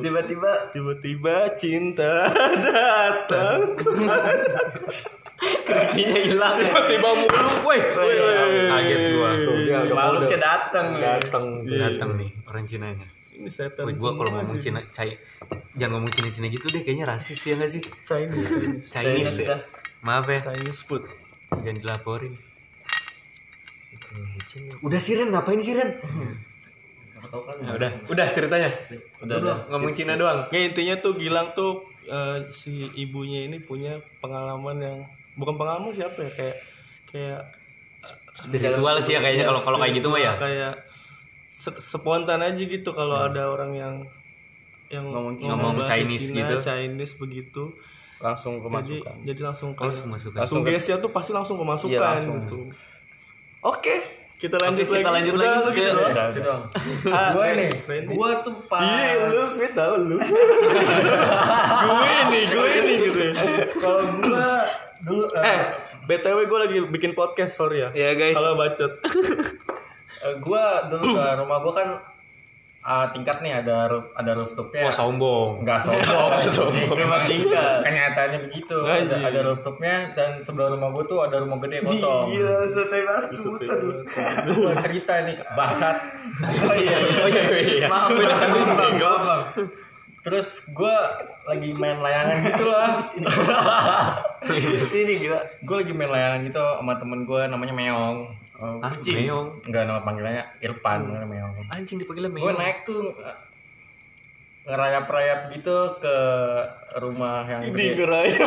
Tiba-tiba 0.00 0.50
tiba-tiba 0.72 1.34
cinta 1.58 2.30
datang 2.66 3.74
Kakinya 5.40 6.18
hilang. 6.20 6.54
Tiba-tiba 6.60 7.08
mulu. 7.16 7.50
Woi. 7.64 7.78
Kaget 7.80 9.02
gua. 9.16 9.30
makhluknya 9.96 10.38
datang. 10.38 10.86
datang 11.00 11.44
Datang 11.64 12.10
nih 12.20 12.30
orang 12.44 12.64
Cina 12.68 12.86
ini. 12.92 13.06
ini 13.40 13.48
setan 13.48 13.88
Woi, 13.88 13.96
gua 13.96 14.12
kalau 14.20 14.30
ngomong 14.36 14.60
Cina, 14.60 14.84
cai, 14.92 15.16
jangan 15.72 15.96
ngomong 15.96 16.12
Cina-Cina 16.12 16.52
gitu 16.52 16.68
deh, 16.68 16.84
kayaknya 16.84 17.08
rasis 17.08 17.40
ya 17.40 17.56
nggak 17.56 17.72
sih? 17.72 17.80
Chinese 18.04 18.84
Chinese, 18.84 19.48
ya. 19.48 19.56
Maaf 20.04 20.28
ya, 20.28 20.44
Chinese 20.44 20.84
food 20.84 21.08
jangan 21.64 21.80
dilaporin. 21.80 22.36
Udah 24.84 25.00
siren, 25.00 25.32
ngapain 25.32 25.56
siren? 25.64 25.96
Ya, 27.64 27.72
udah, 27.80 27.90
udah 28.12 28.26
ceritanya. 28.32 28.76
Udah, 29.24 29.24
Udah, 29.24 29.36
udah. 29.40 29.56
ngomong 29.72 29.92
Cina 29.96 30.20
doang. 30.20 30.44
Ya 30.52 30.60
intinya 30.68 31.00
tuh 31.00 31.16
Gilang 31.16 31.56
tuh 31.56 31.80
eh, 32.04 32.44
si 32.52 32.92
ibunya 32.92 33.44
ini 33.44 33.56
punya 33.60 34.04
pengalaman 34.20 34.76
yang 34.84 34.98
bukan 35.34 35.54
pengalaman 35.54 35.90
siapa 35.90 36.18
ya 36.18 36.30
kayak 36.32 36.56
kayak 37.06 37.40
Spiritual 38.32 38.96
sih 38.98 39.12
ya 39.12 39.20
kayaknya 39.20 39.44
kalau 39.44 39.60
kalau 39.60 39.78
kayak 39.78 39.94
gitu 39.94 40.08
mah 40.08 40.18
ya. 40.18 40.32
kayak 40.34 40.72
se- 41.46 41.76
spontan 41.76 42.40
aja 42.40 42.56
gitu 42.56 42.90
kalau 42.90 43.20
ada 43.20 43.46
orang 43.46 43.72
yang 43.72 43.94
yang 44.88 45.04
Ngomong 45.04 45.36
Cina. 45.36 45.54
Ngomong 45.54 45.84
Chinese 45.84 46.30
Cina, 46.30 46.48
gitu. 46.48 46.54
Chinese 46.60 47.14
begitu 47.16 47.62
Langsung 48.18 48.58
jadi 48.58 48.64
kemasukan. 49.00 49.14
jadi 49.22 49.40
langsung 49.42 49.68
Kalau 49.72 49.92
kayak 49.92 50.06
masuk 50.06 50.30
Langsung 50.32 50.60
ke- 50.60 50.70
sugesti 50.72 50.90
tuh 50.98 51.10
pasti 51.10 51.30
langsung 51.30 51.56
kemasukan 51.56 51.92
Iya, 51.92 52.00
langsung. 52.02 52.36
gitu 52.38 52.56
oke 53.60 53.96
kita 54.36 54.56
lanjut 54.56 54.82
Oke, 54.82 54.90
lagi 54.90 54.98
kita 54.98 55.12
lanjut 55.12 55.32
Udah, 55.32 55.44
lagi 55.44 55.60
lu 55.60 55.68
ke- 55.68 55.76
gitu 56.32 56.40
doang? 56.40 56.62
Ah, 57.12 57.28
Gue 57.30 57.44
Randy. 57.44 58.08
gue 58.08 58.30
tuh 58.40 58.54
pas 58.64 58.80
Iya, 58.80 59.12
lu, 59.28 59.44
gue 59.52 59.68
tau 59.70 59.94
lu. 59.96 60.16
gue 61.82 62.08
ini, 62.24 62.40
gue 62.48 62.68
ini 62.74 62.92
gitu. 63.00 63.20
kalau 63.76 64.02
gue 64.10 64.48
dulu 65.04 65.24
eh, 65.36 65.44
Eh, 65.44 65.60
BTW 66.06 66.38
gue 66.48 66.58
lagi 66.58 66.78
bikin 66.90 67.12
podcast, 67.14 67.56
sorry 67.56 67.84
ya. 67.84 67.90
Ya 67.92 68.10
guys. 68.16 68.36
Kalau 68.36 68.56
bacot. 68.56 68.92
eh, 70.26 70.34
gue 70.36 70.64
dulu 70.90 71.04
ke 71.16 71.24
rumah 71.38 71.58
gue 71.62 71.74
kan 71.74 71.88
ah, 72.80 73.04
tingkat 73.12 73.44
nih 73.44 73.60
ada 73.60 73.88
ada 74.16 74.32
rooftopnya. 74.32 74.88
Oh 74.88 74.92
sombong. 74.92 75.60
Enggak 75.60 75.84
sombong. 75.84 76.30
Rumah 77.04 77.20
tinggal. 77.28 77.84
Kenyataannya 77.84 78.38
begitu. 78.48 78.76
Ada, 78.80 79.16
ada 79.20 79.40
rooftopnya 79.44 80.16
dan 80.16 80.40
sebelah 80.40 80.72
rumah 80.72 80.88
gue 80.96 81.04
tuh 81.04 81.20
ada 81.20 81.36
rumah 81.44 81.60
gede 81.60 81.84
kosong. 81.84 82.32
Gila, 82.32 82.64
santai 82.64 83.02
banget. 83.04 83.24
Gue 84.48 84.72
cerita 84.80 85.12
nih 85.24 85.36
basat. 85.52 85.96
Oh 86.40 86.72
iya, 86.72 86.96
iya. 87.04 87.16
Oh 87.20 87.28
iya 87.28 87.42
iya 87.60 87.86
maaf, 87.88 88.08
maaf. 88.16 89.44
Terus 90.20 90.48
gue 90.68 90.96
lagi 91.48 91.70
main 91.72 91.96
layangan 92.00 92.36
gitu 92.44 92.64
lah. 92.68 93.00
Sini 94.92 95.12
gila. 95.16 95.40
gue 95.64 95.76
lagi 95.80 95.92
main 95.96 96.12
layangan 96.12 96.40
gitu 96.44 96.60
sama 96.60 96.92
temen 97.00 97.24
gue 97.24 97.42
namanya 97.48 97.74
Meong. 97.74 98.18
Oh, 98.60 98.76
meong. 98.76 99.64
Enggak 99.64 99.88
nama 99.88 100.04
panggilannya 100.04 100.44
Irfan 100.60 101.08
namanya 101.08 101.28
Meong. 101.28 101.52
Anjing 101.72 101.96
dipanggilnya 101.96 102.28
Gue 102.36 102.52
meong. 102.52 102.60
naik 102.60 102.84
tuh 102.84 103.16
ngerayap-rayap 104.70 105.50
gitu 105.50 105.74
ke 105.98 106.16
rumah 106.96 107.42
yang 107.42 107.60
Di 107.60 107.70
gede. 107.70 107.98
gerai. 107.98 108.28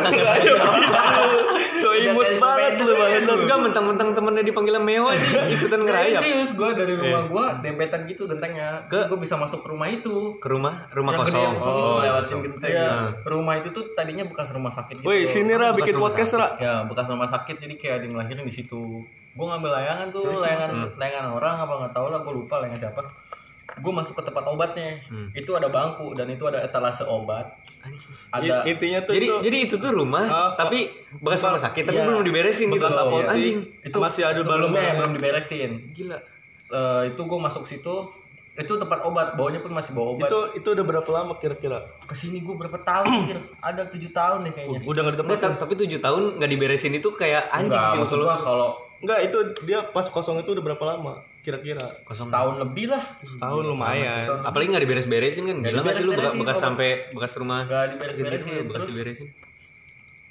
So 1.74 1.92
imut 1.92 2.24
banget 2.38 2.74
lu 2.78 2.92
banget. 2.94 3.22
Enggak 3.26 3.58
mentang-mentang 3.60 4.08
temennya 4.10 4.40
dipanggilnya 4.42 4.80
meo 4.80 5.04
aja 5.06 5.44
ikutan 5.54 5.80
ngerayap 5.82 6.20
serius 6.22 6.52
gue 6.52 6.70
dari 6.72 6.94
rumah 6.94 7.22
gue 7.26 7.44
dempetan 7.62 8.04
gitu 8.04 8.24
gentengnya. 8.24 8.84
Ke- 8.86 9.04
gue 9.04 9.18
bisa 9.18 9.36
masuk 9.36 9.60
ke 9.60 9.68
rumah 9.68 9.86
itu. 9.86 10.36
ke 10.36 10.48
rumah 10.48 10.88
rumah 10.90 11.12
Yang 11.14 11.20
gede 11.22 11.30
kosong. 11.30 11.44
yang 11.44 11.54
kosong 11.54 11.74
Oh, 11.74 11.78
itu. 11.78 11.96
lewatin 12.00 12.38
genteng. 12.42 12.70
Iya, 12.70 12.86
Ah. 12.86 13.08
rumah 13.26 13.54
itu 13.54 13.68
tuh 13.70 13.84
tadinya 13.92 14.24
bekas 14.24 14.48
rumah 14.50 14.70
sakit 14.70 14.96
gitu. 14.98 15.06
Woi, 15.06 15.24
sini 15.24 15.52
Ra 15.52 15.72
bikin 15.72 15.94
podcast 15.94 16.32
Ra. 16.34 16.48
Ya, 16.56 16.74
bekas 16.82 17.04
rumah 17.06 17.26
sakit 17.26 17.56
jadi 17.58 17.74
kayak 17.74 17.94
ada 17.94 18.04
yang 18.04 18.12
ngelahirin 18.14 18.44
di 18.44 18.54
situ. 18.54 18.80
Gue 19.34 19.46
ngambil 19.46 19.70
layangan 19.72 20.06
tuh, 20.08 20.30
layangan 20.30 20.70
layangan 20.94 21.26
orang 21.32 21.54
apa 21.58 21.72
nggak 21.76 21.92
tahu 21.92 22.06
lah, 22.08 22.20
gue 22.20 22.32
lupa 22.34 22.54
layangan 22.58 22.80
siapa. 22.80 23.02
Gue 23.76 23.90
masuk 23.90 24.14
ke 24.14 24.22
tempat 24.22 24.44
obatnya. 24.44 24.98
Hmm. 25.04 25.28
Itu 25.30 25.52
ada 25.52 25.66
bangku 25.66 26.12
dan 26.12 26.26
itu 26.26 26.44
ada 26.44 26.60
etalase 26.60 27.02
obat. 27.02 27.58
Anjing. 27.80 28.10
Ada 28.30 28.62
I- 28.62 28.70
Intinya 28.70 29.00
tuh 29.02 29.12
Jadi 29.12 29.26
itu 29.26 29.36
jadi 29.42 29.56
itu 29.62 29.74
tuh 29.76 29.90
rumah 29.92 30.24
Ah, 30.24 30.50
tapi 30.54 30.90
bekas 31.16 31.42
rumah 31.42 31.58
sakit 31.58 31.82
tapi 31.84 31.96
Iya. 31.96 32.06
belum 32.06 32.22
diberesin 32.22 32.66
gitu. 32.68 32.84
apotek. 32.84 33.28
Anjing. 33.28 33.58
itu 33.80 33.96
masih 33.98 34.22
ada 34.24 34.36
sebelumnya 34.36 34.62
balon-balon. 34.80 34.96
belum 34.96 35.12
diberesin. 35.14 35.70
Gila. 35.90 36.18
Eh, 36.66 37.02
itu 37.08 37.20
gue 37.20 37.38
masuk 37.40 37.62
situ, 37.64 37.94
itu 38.54 38.72
tempat 38.72 39.02
obat, 39.02 39.34
baunya 39.34 39.58
pun 39.58 39.70
masih 39.70 39.92
bau 39.92 40.14
obat. 40.14 40.26
itu 40.26 40.40
itu 40.56 40.68
udah 40.70 40.84
berapa 40.84 41.10
lama 41.12 41.34
kira-kira? 41.36 41.78
Ke 42.00 42.14
sini 42.14 42.38
gue 42.38 42.54
berapa 42.54 42.78
tahun, 42.80 43.10
Kir? 43.28 43.38
Ada 43.58 43.82
tujuh 43.86 44.10
tahun 44.10 44.38
deh 44.42 44.52
kayaknya. 44.52 44.78
Udah 44.82 45.00
nggak 45.04 45.26
ta- 45.36 45.58
tapi 45.58 45.74
tujuh 45.76 45.98
tahun 45.98 46.38
nggak 46.38 46.46
diberesin 46.48 46.94
itu 46.94 47.10
kayak 47.10 47.46
anjing 47.48 47.74
Enggak, 47.74 47.90
sih 47.90 47.98
maksud 48.00 48.22
kalau 48.40 48.78
Enggak, 49.04 49.18
itu 49.22 49.36
dia 49.62 49.84
pas 49.86 50.06
kosong 50.06 50.40
itu 50.40 50.50
udah 50.50 50.64
berapa 50.64 50.84
lama? 50.86 51.20
Kira-kira 51.38 51.84
kosong. 52.02 52.32
setahun 52.32 52.56
lebih 52.58 52.88
lah. 52.88 53.04
setahun 53.20 53.62
lumayan. 53.62 54.40
Apalagi 54.40 54.72
nggak 54.72 54.82
diberes-beresin 54.82 55.44
kan? 55.44 55.56
Gila 55.60 55.80
nggak 55.82 55.94
sih 55.94 56.02
lu 56.02 56.12
bekas, 56.12 56.32
obat. 56.34 56.56
sampai 56.56 56.88
bekas 57.12 57.32
rumah 57.36 57.62
Nggak 57.62 57.82
sakit 57.84 57.94
diberes-beresin. 58.16 58.64
bekas 58.64 58.84
diberesin. 58.88 59.28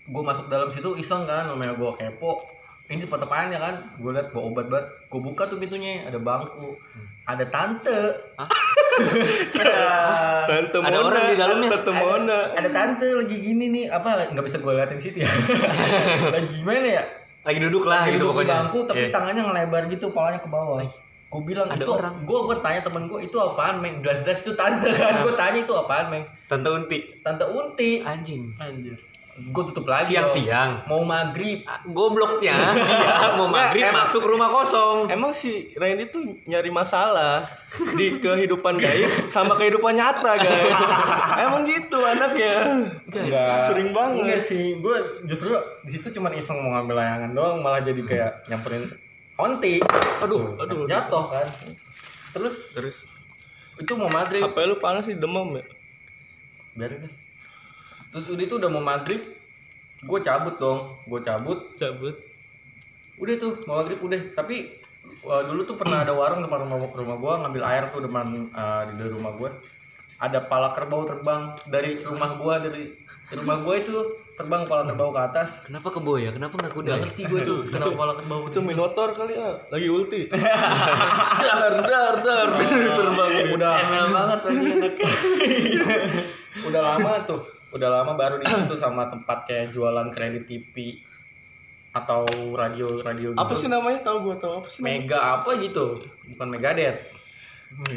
gue 0.04 0.20
masuk 0.22 0.46
dalam 0.48 0.68
situ 0.68 0.90
iseng 0.96 1.24
kan 1.24 1.48
namanya 1.48 1.72
gue 1.74 1.88
kepo 1.94 2.44
ini 2.86 3.00
tempat 3.00 3.24
apaan 3.24 3.48
ya 3.48 3.60
kan 3.62 3.72
gue 3.96 4.12
liat 4.12 4.36
bawa 4.36 4.52
obat 4.52 4.68
banget 4.68 4.86
gue 5.08 5.22
buka 5.22 5.48
tuh 5.48 5.56
pintunya 5.56 6.04
ada 6.04 6.20
bangku 6.20 6.76
ada 7.24 7.48
tante 7.48 8.12
Tante 10.44 10.76
Ada 10.76 10.92
Mona, 10.92 11.08
orang 11.08 11.24
di 11.26 11.38
dalamnya? 11.40 11.70
Tante 11.74 11.92
Mona. 11.96 12.40
ada 12.52 12.70
tante 12.70 13.08
lagi 13.16 13.38
gini 13.40 13.66
nih 13.70 13.86
apa 13.88 14.28
nggak 14.30 14.44
bisa 14.44 14.60
gue 14.60 14.74
liatin 14.74 15.00
situ 15.00 15.18
ya 15.18 15.30
lagi 16.36 16.52
gimana 16.54 16.88
ya 16.92 17.04
Lagi 17.44 17.60
duduk 17.60 17.84
lah 17.84 18.02
lagi 18.02 18.12
gitu 18.12 18.24
duduk 18.24 18.30
di 18.30 18.36
pokoknya. 18.40 18.54
bangku 18.58 18.80
tapi 18.84 19.04
Iya. 19.04 19.12
tangannya 19.12 19.42
ngelebar 19.44 19.84
gitu 19.88 20.06
palanya 20.10 20.40
ke 20.40 20.48
bawah 20.48 20.80
gue 21.26 21.42
bilang 21.44 21.66
Ada 21.66 21.82
itu 21.82 21.92
orang. 21.92 22.16
gue 22.22 22.40
gue 22.46 22.58
tanya 22.62 22.82
temen 22.82 23.04
gue 23.06 23.20
itu 23.20 23.38
apaan 23.38 23.76
meng 23.78 23.96
jelas-jelas 24.00 24.40
itu 24.40 24.54
tante 24.54 24.90
kan 24.94 25.14
gue 25.20 25.34
tanya 25.34 25.60
itu 25.60 25.74
apaan 25.74 26.06
meng 26.08 26.24
Tante 26.46 26.70
Unti. 26.70 27.00
tante 27.20 27.44
unti 27.44 27.92
Anjing. 28.00 28.54
Anjir. 28.56 28.98
Gue 29.34 29.64
tutup 29.66 29.86
lagi 29.86 30.14
Siang-siang. 30.14 30.86
dong. 30.86 30.88
mau 30.88 31.02
maghrib 31.04 31.66
Ah, 31.66 31.82
Gobloknya 31.84 32.54
dia 32.76 33.34
mau 33.40 33.48
maghrib 33.48 33.82
emang- 33.82 34.06
masuk 34.06 34.22
rumah 34.22 34.46
kosong. 34.48 35.08
Emang 35.08 35.32
si 35.32 35.74
Randy 35.74 36.06
tuh 36.08 36.22
nyari 36.44 36.70
masalah 36.70 37.42
di 37.92 38.14
kehidupan 38.16 38.78
gaib 38.78 39.10
sama 39.30 39.54
kehidupan 39.54 39.94
nyata 39.94 40.38
guys. 40.38 40.80
Emang 41.36 41.66
gitu 41.66 41.98
anaknya. 41.98 42.86
Enggak. 43.08 43.58
Sering 43.68 43.90
banget. 43.90 44.22
Enggak 44.22 44.42
sih, 44.44 44.78
gue 44.78 44.96
justru 45.24 45.50
di 45.82 45.92
situ 45.92 46.08
cuma 46.12 46.30
iseng 46.30 46.58
mau 46.60 46.78
ngambil 46.78 46.96
layangan 46.96 47.32
doang, 47.32 47.58
malah 47.60 47.82
jadi 47.82 48.02
kayak 48.04 48.32
nyamperin 48.48 48.86
onti. 49.34 49.82
Aduh, 50.22 50.54
aduh, 50.56 50.86
jatuh 50.86 51.26
kan. 51.28 51.48
Terus 52.32 52.70
Terus 52.72 52.98
itu 53.76 53.94
mau 53.94 54.06
maghrib, 54.08 54.46
HP 54.46 54.58
lu 54.64 54.78
panas 54.78 55.04
sih 55.04 55.18
demam 55.18 55.50
ya? 55.52 55.66
biarin 56.74 57.02
deh. 57.02 57.14
Terus 58.14 58.26
udah 58.30 58.44
itu 58.46 58.56
udah 58.62 58.70
mau 58.70 58.84
maghrib, 58.86 59.22
gue 60.06 60.20
cabut 60.22 60.56
dong, 60.62 61.02
gue 61.10 61.20
cabut. 61.26 61.60
Cabut. 61.82 62.14
Udah 63.18 63.36
tuh 63.42 63.66
mau 63.66 63.82
maghrib 63.82 63.98
udah, 64.06 64.22
tapi 64.38 64.78
uh, 65.26 65.42
dulu 65.50 65.66
tuh 65.66 65.76
pernah 65.82 66.06
ada 66.06 66.14
warung 66.14 66.46
depan 66.46 66.62
rumah 66.62 66.78
rumah 66.94 67.18
gue 67.18 67.34
ngambil 67.42 67.64
air 67.66 67.84
tuh 67.90 68.06
depan 68.06 68.54
uh, 68.54 68.86
di 68.86 69.10
rumah 69.10 69.34
gue. 69.34 69.50
Ada 70.22 70.46
pala 70.46 70.72
kerbau 70.78 71.04
terbang 71.10 71.58
dari 71.66 72.00
rumah 72.06 72.38
gue 72.38 72.54
dari 72.70 72.84
dari 73.28 73.38
rumah 73.42 73.58
gue 73.66 73.76
itu 73.82 73.98
terbang 74.38 74.70
pala 74.70 74.86
kerbau 74.86 75.10
ke 75.10 75.22
atas. 75.34 75.50
kenapa 75.66 75.90
kebo 75.90 76.22
ya? 76.22 76.30
Kenapa 76.30 76.54
nggak 76.62 76.74
kuda? 76.74 76.90
Gak 76.90 76.94
ya? 76.94 77.02
ngerti 77.02 77.24
gue 77.28 77.42
tuh 77.50 77.60
kenapa 77.74 77.94
pala 77.98 78.14
kerbau 78.22 78.46
Itu 78.46 78.62
Minotaur 78.62 79.10
kali 79.18 79.34
ya, 79.34 79.58
lagi 79.74 79.88
ulti. 79.90 80.22
dar 81.50 81.74
dar 81.82 82.14
dar 82.22 82.48
terbang. 82.62 83.32
udah 83.58 83.72
ML 83.90 84.08
banget 84.14 84.40
tadi 84.46 84.62
udah 86.70 86.82
lama 86.86 87.12
tuh 87.26 87.42
udah 87.74 87.90
lama 87.90 88.14
baru 88.14 88.38
di 88.38 88.46
situ 88.46 88.78
sama 88.78 89.10
tempat 89.10 89.50
kayak 89.50 89.74
jualan 89.74 90.14
kredit 90.14 90.46
TV 90.46 91.02
atau 91.94 92.26
radio 92.54 93.02
radio 93.02 93.34
gitu. 93.34 93.42
Apa 93.42 93.54
sih 93.54 93.70
namanya? 93.70 94.02
Tahu 94.02 94.18
gua 94.26 94.36
tahu 94.38 94.54
apa 94.62 94.68
sih? 94.70 94.80
namanya? 94.82 94.98
Mega 95.02 95.20
apa 95.22 95.50
gitu 95.62 95.86
bukan 96.34 96.48
Megadet 96.50 96.98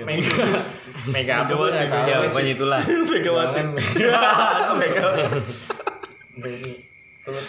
Mega 0.05 0.25
Mega 1.15 1.35
apa 1.45 1.53
gue 1.53 1.69
nggak 1.69 1.89
tahu 1.93 2.05
Ya 2.09 2.17
pokoknya 2.29 2.53
itulah. 2.57 2.81
Megawati. 2.81 3.61
Jangan 4.01 4.77
Mega 4.81 5.05
Mega 6.41 6.73
terus 7.27 7.47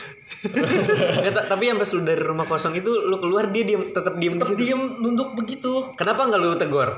Nggak, 1.22 1.46
tapi 1.54 1.64
yang 1.70 1.78
pas 1.78 1.90
lu 1.94 2.02
dari 2.02 2.22
rumah 2.22 2.50
kosong 2.50 2.74
itu 2.74 2.90
lu 2.90 3.22
keluar 3.22 3.54
dia 3.54 3.62
diam 3.62 3.94
tetap 3.94 4.18
diem 4.18 4.34
di 4.36 4.42
tetap 4.42 4.58
diem 4.58 4.82
nunduk 4.98 5.38
begitu 5.38 5.94
Kenapa 5.94 6.26
nggak 6.26 6.42
lu 6.42 6.58
tegur? 6.58 6.90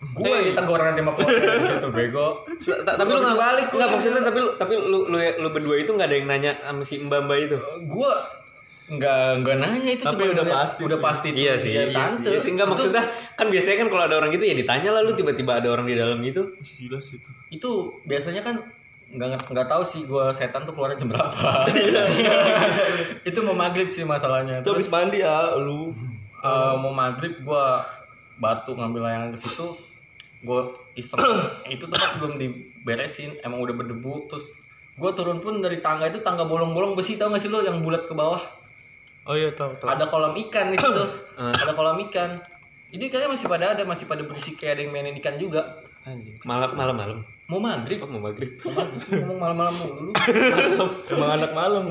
Gue 0.00 0.26
yang 0.26 0.44
ditegur 0.46 0.78
nanti 0.78 0.98
sama 0.98 1.12
keluarga 1.12 1.50
di 1.60 1.66
situ 1.66 1.88
bego 1.90 2.26
Ta- 2.58 2.80
ta- 2.82 2.96
tapi 2.96 3.10
lu 3.10 3.20
nggak 3.20 3.36
balik, 3.38 3.66
nggak 3.68 3.88
maksudnya 3.90 4.22
tapi 4.22 4.38
lu 4.38 4.50
tapi 4.54 4.72
lu 4.74 4.98
lu, 5.06 5.16
lu 5.16 5.48
berdua 5.50 5.76
itu 5.76 5.90
nggak 5.90 6.08
ada 6.08 6.16
yang 6.16 6.26
nanya 6.26 6.52
sama 6.58 6.80
si 6.80 6.96
mbak 6.98 7.20
mbak 7.22 7.38
itu. 7.42 7.56
gue 7.86 8.12
nggak 8.90 9.22
nggak 9.38 9.56
nanya 9.56 9.90
itu 9.92 10.02
Tapi 10.02 10.18
cuma 10.18 10.32
udah 10.34 10.46
pasti 10.50 10.80
udah 10.82 10.96
sih. 10.96 11.04
pasti 11.04 11.28
tuh 11.28 11.38
Iya 11.38 11.54
sih, 11.54 11.70
dia 11.70 11.82
iya 11.82 11.94
tante 11.94 12.16
sih. 12.18 12.26
Iya 12.26 12.38
sih, 12.38 12.50
enggak 12.50 12.66
Itu- 12.66 12.74
maksudnya 12.74 13.02
kan 13.32 13.46
biasanya 13.46 13.76
kan 13.76 13.88
kalau 13.88 14.02
ada 14.02 14.16
orang 14.16 14.30
gitu 14.30 14.42
ya 14.42 14.54
ditanya 14.54 14.90
lah 14.90 15.00
lu 15.00 15.12
tiba-tiba 15.12 15.52
ada 15.54 15.68
orang 15.68 15.84
di 15.84 15.94
dalam 15.94 16.18
gitu. 16.20 16.42
Gila 16.76 16.98
sih 16.98 17.16
itu. 17.16 17.30
itu 17.52 17.70
biasanya 18.02 18.40
kan 18.40 18.56
nggak 19.06 19.26
nggak- 19.28 19.46
nggak 19.48 19.68
tahu 19.68 19.82
sih 19.82 20.00
gue 20.02 20.24
setan 20.32 20.62
tuh 20.62 20.72
keluarnya 20.72 20.96
jam 20.96 21.10
berapa 21.12 21.50
itu 23.24 23.38
mau 23.40 23.54
maghrib 23.54 23.88
sih 23.88 24.02
masalahnya 24.02 24.58
Itu 24.58 24.72
habis 24.72 24.86
terus 24.86 24.92
mandi 24.92 25.18
ya 25.18 25.54
lu. 25.56 25.92
eh, 26.40 26.74
mau 26.74 26.90
maghrib 26.90 27.36
gue 27.36 27.64
batu 28.38 28.72
ngambil 28.72 29.00
layangan 29.02 29.30
ke 29.30 29.40
situ 29.40 29.66
gue 30.40 30.60
iseng. 30.96 31.20
Itu 31.74 31.86
tempat 31.88 32.20
belum 32.20 32.40
diberesin 32.40 33.40
emang 33.44 33.60
udah 33.60 33.74
berdebu 33.76 34.28
terus 34.28 34.52
gue 35.00 35.10
turun 35.16 35.40
pun 35.40 35.64
dari 35.64 35.80
tangga 35.80 36.12
itu 36.12 36.20
tangga 36.20 36.44
bolong-bolong 36.44 36.92
besi 36.92 37.16
tau 37.16 37.32
gak 37.32 37.40
sih 37.40 37.48
lo 37.48 37.64
yang 37.64 37.80
bulat 37.80 38.04
ke 38.04 38.12
bawah? 38.12 38.42
Oh 39.24 39.32
iya 39.32 39.48
tahu 39.56 39.72
tahu. 39.80 39.88
ada 39.88 40.04
kolam 40.08 40.36
ikan 40.36 40.72
di 40.72 40.76
situ. 40.76 41.04
Ada 41.62 41.72
kolam 41.72 41.96
ikan. 42.08 42.40
Ini 42.90 43.06
kayaknya 43.06 43.30
masih 43.30 43.46
pada 43.46 43.70
ada 43.70 43.86
masih 43.86 44.04
pada 44.10 44.26
berisik 44.26 44.58
kayak 44.58 44.76
ada 44.76 44.80
yang 44.82 44.92
mainin 44.92 45.16
ikan 45.22 45.38
juga. 45.38 45.62
Malam 46.42 46.74
malam 46.74 46.96
malam. 46.96 47.18
mau 47.46 47.62
maghrib? 47.62 48.02
Oh, 48.02 48.08
mau 48.10 48.30
maghrib. 48.30 48.58
mau 48.66 48.72
maghrib 48.72 49.06
ngomong 49.22 49.38
malam-malam 49.38 49.74
mulu. 49.78 50.10
Emang 51.14 51.30
anak 51.38 51.52
malam 51.54 51.82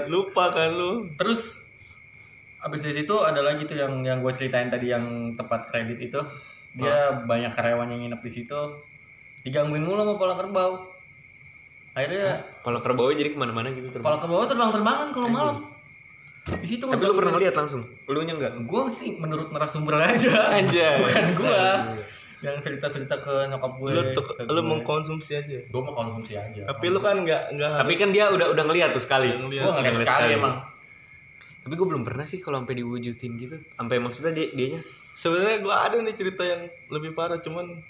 Lupa 0.12 0.44
kan 0.52 0.70
lu. 0.72 1.08
Terus 1.16 1.64
abis 2.64 2.80
dari 2.84 3.04
situ 3.04 3.14
ada 3.20 3.40
lagi 3.44 3.64
tuh 3.68 3.76
yang 3.76 4.00
yang 4.04 4.18
gue 4.24 4.32
ceritain 4.36 4.68
tadi 4.72 4.88
yang 4.92 5.36
tempat 5.36 5.68
kredit 5.68 6.00
itu 6.00 6.20
dia 6.74 6.96
banyak 7.20 7.50
karyawan 7.50 7.86
yang 7.86 8.00
nginep 8.02 8.20
di 8.20 8.32
situ 8.32 8.60
digangguin 9.40 9.80
mulu 9.80 10.00
sama 10.00 10.14
pola 10.14 10.34
kerbau 10.34 10.90
akhirnya 11.92 12.42
Kalau 12.60 12.78
kerbau 12.78 13.08
jadi 13.08 13.30
ke 13.30 13.36
mana-mana 13.36 13.70
gitu 13.70 13.86
pola 13.94 14.18
terbang. 14.18 14.20
kerbau 14.20 14.42
terbang 14.44 14.70
terbangan 14.70 15.08
kalau 15.10 15.28
malam 15.28 15.56
di 16.44 16.66
situ 16.66 16.84
Tapi 16.84 17.00
lu 17.00 17.14
pernah 17.14 17.38
lihat 17.38 17.54
langsung? 17.54 17.80
Lu 18.04 18.20
nya 18.20 18.34
enggak? 18.34 18.52
gue 18.58 18.82
sih 18.92 19.14
menurut 19.14 19.48
narasumber 19.48 19.96
aja 19.98 20.52
Anjay. 20.52 21.00
bukan 21.00 21.26
gue 21.34 21.60
yang 22.42 22.60
cerita 22.60 22.90
cerita 22.90 23.16
ke 23.16 23.48
nyokap 23.48 23.72
gue 23.74 23.88
Lu 23.88 24.02
tuk- 24.12 24.36
lu 24.44 24.60
mengkonsumsi 24.62 25.32
aja. 25.34 25.56
gue 25.62 25.80
mau 25.80 25.94
konsumsi 25.94 26.34
aja 26.34 26.66
Tapi 26.66 26.86
lu 26.86 26.98
kan 26.98 27.16
nggak 27.16 27.42
nggak 27.50 27.70
Tapi 27.78 27.92
kan 27.94 28.08
dia 28.10 28.28
udah 28.28 28.50
udah 28.50 28.60
ngeliat 28.62 28.90
tuh 28.90 29.00
sekali. 29.00 29.30
Ngeliat. 29.30 29.62
gue 29.62 29.72
ngeliat 29.72 29.96
sekali 29.96 30.28
emang 30.34 30.54
Tapi 31.62 31.72
gue 31.72 31.86
belum 31.86 32.02
pernah 32.02 32.24
sih 32.24 32.36
kalau 32.38 32.60
sampai 32.60 32.76
diwujudin 32.76 33.32
gitu. 33.38 33.56
Sampai 33.72 33.96
maksudnya 33.96 34.34
dia 34.34 34.46
dianya. 34.50 34.80
Sebenarnya 35.14 35.58
gua 35.62 35.86
ada 35.86 35.96
nih 36.02 36.14
cerita 36.18 36.42
yang 36.42 36.66
lebih 36.90 37.14
parah 37.14 37.38
cuman 37.38 37.80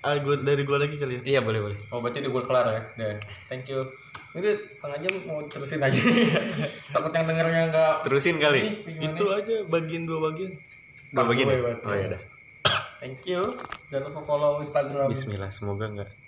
ah, 0.00 0.16
gua, 0.20 0.40
dari 0.40 0.64
gua 0.64 0.80
lagi 0.80 0.96
kali 0.96 1.20
ya. 1.20 1.38
Iya 1.38 1.40
boleh 1.44 1.60
boleh. 1.60 1.78
Oh 1.92 2.00
berarti 2.00 2.24
udah 2.24 2.32
gue 2.32 2.42
kelar 2.44 2.66
ya? 2.72 2.82
Deh. 2.96 3.18
Thank 3.46 3.68
you. 3.68 3.84
Ini 4.30 4.70
setengah 4.70 4.98
jam 5.04 5.12
mau 5.26 5.42
terusin 5.46 5.80
lagi. 5.82 6.00
Takut 6.94 7.12
yang 7.12 7.26
dengernya 7.28 7.62
nggak. 7.70 7.94
Terusin 8.06 8.36
kali. 8.40 8.84
Ini? 8.86 9.12
Itu 9.12 9.24
aja 9.30 9.56
bagian 9.68 10.08
dua 10.08 10.32
bagian. 10.32 10.52
Dua 11.12 11.24
bagian 11.26 11.46
gue 11.46 11.56
ya? 11.56 11.62
berarti. 11.62 11.86
Oh 11.86 11.94
ya 11.96 12.06
dah. 12.16 12.22
Thank 13.00 13.24
you. 13.28 13.42
Jangan 13.88 14.12
lupa 14.12 14.20
follow 14.24 14.52
Instagram. 14.60 15.08
Bismillah 15.08 15.50
semoga 15.52 15.88
enggak 15.88 16.19